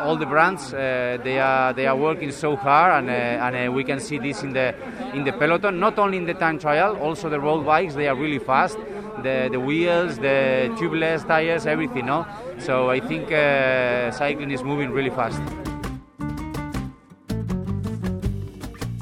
[0.00, 3.72] all the brands uh, they are they are working so hard, and uh, and uh,
[3.72, 4.74] we can see this in the
[5.14, 5.78] in the peloton.
[5.78, 8.78] Not only in the time trial, also the road bikes they are really fast.
[9.22, 12.06] The the wheels, the tubeless tires, everything.
[12.06, 12.26] No,
[12.58, 15.40] so I think uh, cycling is moving really fast.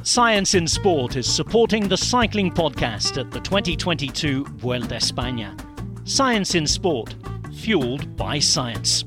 [0.03, 5.70] Science in Sport is supporting the cycling podcast at the 2022 Vuelta España.
[6.11, 7.15] Science in Sport,
[7.55, 9.05] fueled by science.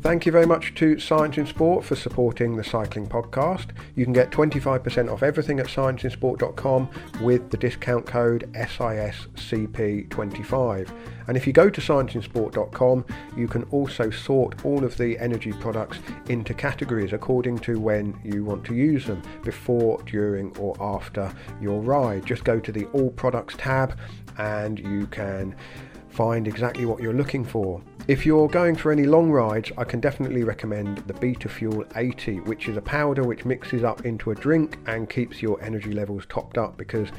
[0.00, 3.66] Thank you very much to Science in Sport for supporting the cycling podcast.
[3.96, 6.88] You can get 25% off everything at scienceinsport.com
[7.20, 10.90] with the discount code SISCP25.
[11.26, 13.04] And if you go to scienceinsport.com,
[13.36, 15.98] you can also sort all of the energy products
[16.30, 21.30] into categories according to when you want to use them before, during, or after
[21.60, 22.24] your ride.
[22.24, 23.98] Just go to the All Products tab
[24.38, 25.54] and you can
[26.18, 27.80] find exactly what you're looking for.
[28.08, 32.40] If you're going for any long rides, I can definitely recommend the Beta Fuel 80,
[32.40, 36.26] which is a powder which mixes up into a drink and keeps your energy levels
[36.28, 37.10] topped up because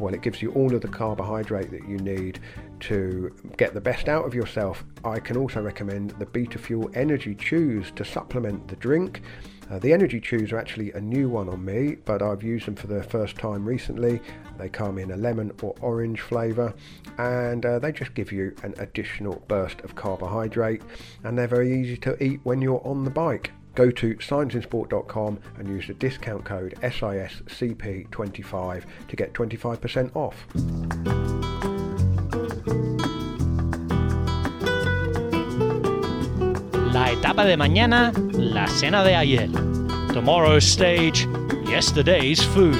[0.00, 2.40] well, it gives you all of the carbohydrate that you need
[2.80, 4.82] to get the best out of yourself.
[5.04, 9.22] I can also recommend the Beta Fuel Energy Chews to supplement the drink.
[9.70, 12.74] Uh, the Energy Chews are actually a new one on me, but I've used them
[12.74, 14.20] for the first time recently.
[14.62, 16.72] They come in a lemon or orange flavour
[17.18, 20.82] and uh, they just give you an additional burst of carbohydrate
[21.24, 23.50] and they're very easy to eat when you're on the bike.
[23.74, 30.46] Go to scienceinsport.com and use the discount code SISCP25 to get 25% off.
[36.94, 39.48] La etapa de mañana, la cena de ayer.
[40.12, 41.26] Tomorrow's stage,
[41.66, 42.78] yesterday's food.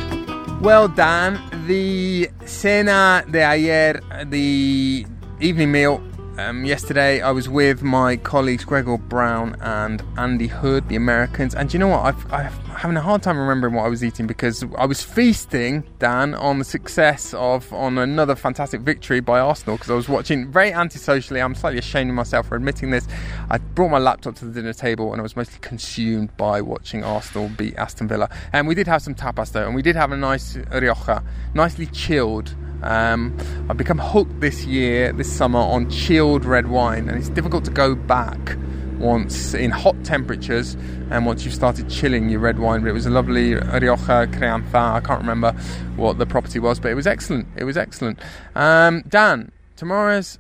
[0.61, 5.07] Well, Dan, the cena de ayer, the
[5.41, 6.03] evening meal
[6.39, 11.55] um, yesterday, I was with my colleagues Gregor Brown and Andy Hood, the Americans.
[11.55, 12.05] And you know what?
[12.05, 15.85] I've, I'm having a hard time remembering what I was eating because I was feasting,
[15.99, 19.77] Dan, on the success of on another fantastic victory by Arsenal.
[19.77, 21.41] Because I was watching very antisocially.
[21.41, 23.07] I'm slightly ashamed of myself for admitting this.
[23.51, 27.05] I brought my laptop to the dinner table and I was mostly consumed by watching
[27.05, 28.29] Arsenal beat Aston Villa.
[28.53, 31.23] And we did have some tapas though, and we did have a nice Rioja,
[31.55, 33.37] nicely chilled um,
[33.71, 37.71] I've become hooked this year, this summer, on chilled red wine, and it's difficult to
[37.71, 38.57] go back
[39.03, 40.75] once in hot temperatures
[41.11, 42.81] and once you've started chilling your red wine.
[42.81, 44.95] But it was a lovely Rioja Crianza.
[44.95, 45.53] I can't remember
[45.97, 47.47] what the property was, but it was excellent.
[47.57, 48.19] It was excellent.
[48.55, 50.39] Um, Dan, tomorrow's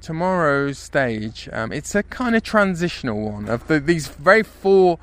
[0.00, 1.48] tomorrow's stage.
[1.52, 4.98] Um, it's a kind of transitional one of the, these very four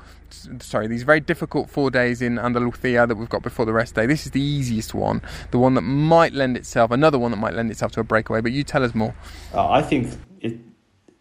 [0.60, 4.06] sorry, these very difficult four days in Andalusia that we've got before the rest day.
[4.06, 7.54] This is the easiest one, the one that might lend itself, another one that might
[7.54, 8.40] lend itself to a breakaway.
[8.40, 9.14] But you tell us more.
[9.52, 10.16] Uh, I think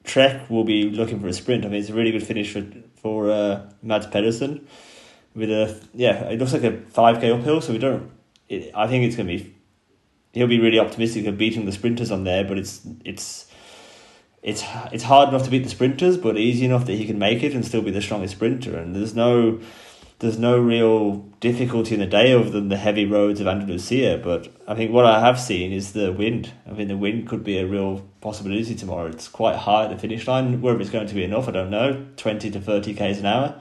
[0.03, 1.65] Trek will be looking for a sprint.
[1.65, 2.65] I mean, it's a really good finish for
[3.01, 4.67] for uh, Mads Pedersen
[5.35, 6.29] with a yeah.
[6.29, 8.11] It looks like a five k uphill, so we don't.
[8.47, 9.55] It, I think it's to be.
[10.33, 13.51] He'll be really optimistic of beating the sprinters on there, but it's it's
[14.41, 17.43] it's it's hard enough to beat the sprinters, but easy enough that he can make
[17.43, 18.77] it and still be the strongest sprinter.
[18.77, 19.59] And there's no
[20.19, 24.19] there's no real difficulty in the day other than the heavy roads of Andalusia.
[24.21, 26.53] But I think what I have seen is the wind.
[26.67, 29.07] I mean, the wind could be a real possibility tomorrow.
[29.07, 30.61] It's quite high at the finish line.
[30.61, 32.05] Whether it's going to be enough, I don't know.
[32.17, 33.59] Twenty to thirty k's an hour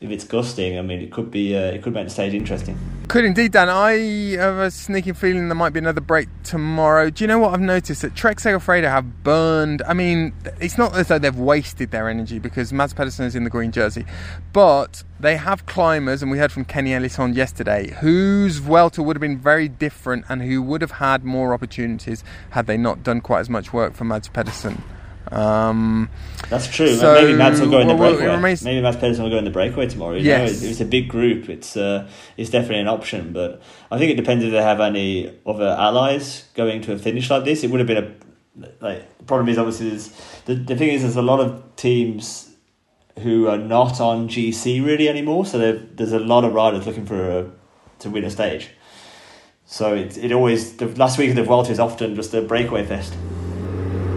[0.00, 2.78] if it's gusting, I mean, it could be uh, it could make the stage interesting.
[3.08, 3.68] Could indeed, Dan.
[3.68, 3.92] I
[4.36, 7.10] have a sneaking feeling there might be another break tomorrow.
[7.10, 9.82] Do you know what I've noticed that Trek Segafredo have burned?
[9.86, 13.44] I mean, it's not as though they've wasted their energy because Mads Pedersen is in
[13.44, 14.04] the green jersey,
[14.52, 19.20] but they have climbers, and we heard from Kenny Elissonde yesterday, whose Vuelta would have
[19.20, 23.40] been very different and who would have had more opportunities had they not done quite
[23.40, 24.82] as much work for Mads Pedersen.
[25.30, 26.10] Um,
[26.48, 26.94] That's true.
[26.94, 28.34] So, Maybe Mads will go in the well, breakaway.
[28.34, 28.62] Remains...
[28.62, 30.14] Maybe Mads Pedersen will go in the breakaway tomorrow.
[30.14, 30.62] You yes.
[30.62, 31.48] know, it's a big group.
[31.48, 35.38] It's uh, it's definitely an option, but I think it depends if they have any
[35.46, 37.64] other allies going to a finish like this.
[37.64, 39.18] It would have been a like.
[39.18, 40.12] The problem is obviously is
[40.44, 42.50] the the thing is there's a lot of teams
[43.20, 45.46] who are not on GC really anymore.
[45.46, 47.50] So there's a lot of riders looking for a,
[48.00, 48.70] to win a stage.
[49.66, 52.84] So it it always the last week of the Vuelta is often just a breakaway
[52.84, 53.14] fest.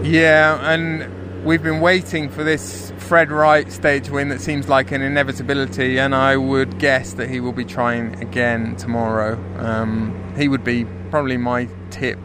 [0.08, 5.02] Yeah, and we've been waiting for this Fred Wright stage win that seems like an
[5.02, 9.38] inevitability, and I would guess that he will be trying again tomorrow.
[9.58, 12.18] Um, he would be probably my tip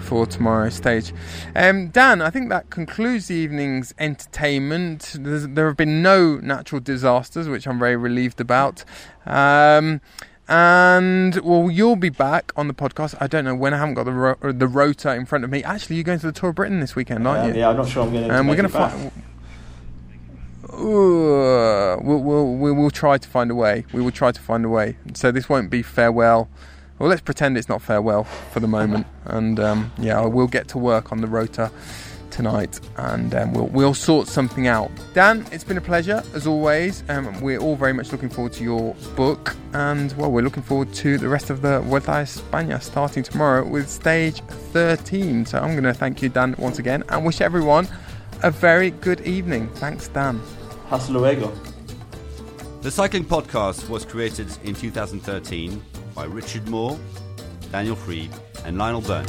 [0.00, 1.14] for tomorrow's stage.
[1.54, 5.14] Um, Dan, I think that concludes the evening's entertainment.
[5.16, 8.84] There's, there have been no natural disasters, which I'm very relieved about.
[9.26, 10.00] Um,
[10.52, 13.14] and well, you'll be back on the podcast.
[13.18, 13.72] I don't know when.
[13.72, 15.64] I haven't got the ro- the rota in front of me.
[15.64, 17.60] Actually, you're going to the Tour of Britain this weekend, aren't you?
[17.60, 18.34] Yeah, I'm not sure I'm going to.
[18.34, 19.10] And we're going to find.
[20.72, 23.86] we'll, we'll, we'll, we'll try to find a way.
[23.94, 24.96] We will try to find a way.
[25.14, 26.50] So this won't be farewell.
[26.98, 29.06] Well, let's pretend it's not farewell for the moment.
[29.24, 31.70] and um, yeah, I will get to work on the rota
[32.32, 34.90] tonight and um, we'll, we'll sort something out.
[35.14, 37.04] Dan, it's been a pleasure as always.
[37.08, 40.92] Um, we're all very much looking forward to your book and well, we're looking forward
[40.94, 44.40] to the rest of the Vuelta a España starting tomorrow with stage
[44.72, 45.46] 13.
[45.46, 47.86] So I'm going to thank you, Dan, once again and wish everyone
[48.42, 49.68] a very good evening.
[49.74, 50.40] Thanks, Dan.
[50.88, 51.52] Hasta luego.
[52.82, 55.80] The Cycling Podcast was created in 2013
[56.16, 56.98] by Richard Moore,
[57.70, 58.32] Daniel Friebe,
[58.64, 59.28] and Lionel Birnie.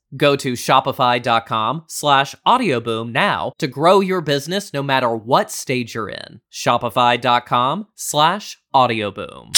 [0.15, 6.09] Go to shopify.com slash audioboom now to grow your business no matter what stage you're
[6.09, 6.41] in.
[6.51, 9.57] Shopify.com slash audioboom.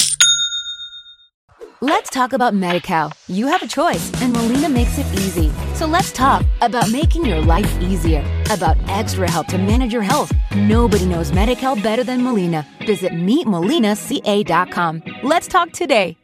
[1.80, 3.12] Let's talk about MediCal.
[3.28, 5.52] You have a choice, and Molina makes it easy.
[5.74, 10.32] So let's talk about making your life easier, about extra help to manage your health.
[10.56, 12.66] Nobody knows MediCal better than Molina.
[12.86, 15.02] Visit meetmolinaca.com.
[15.22, 16.16] Let's talk today.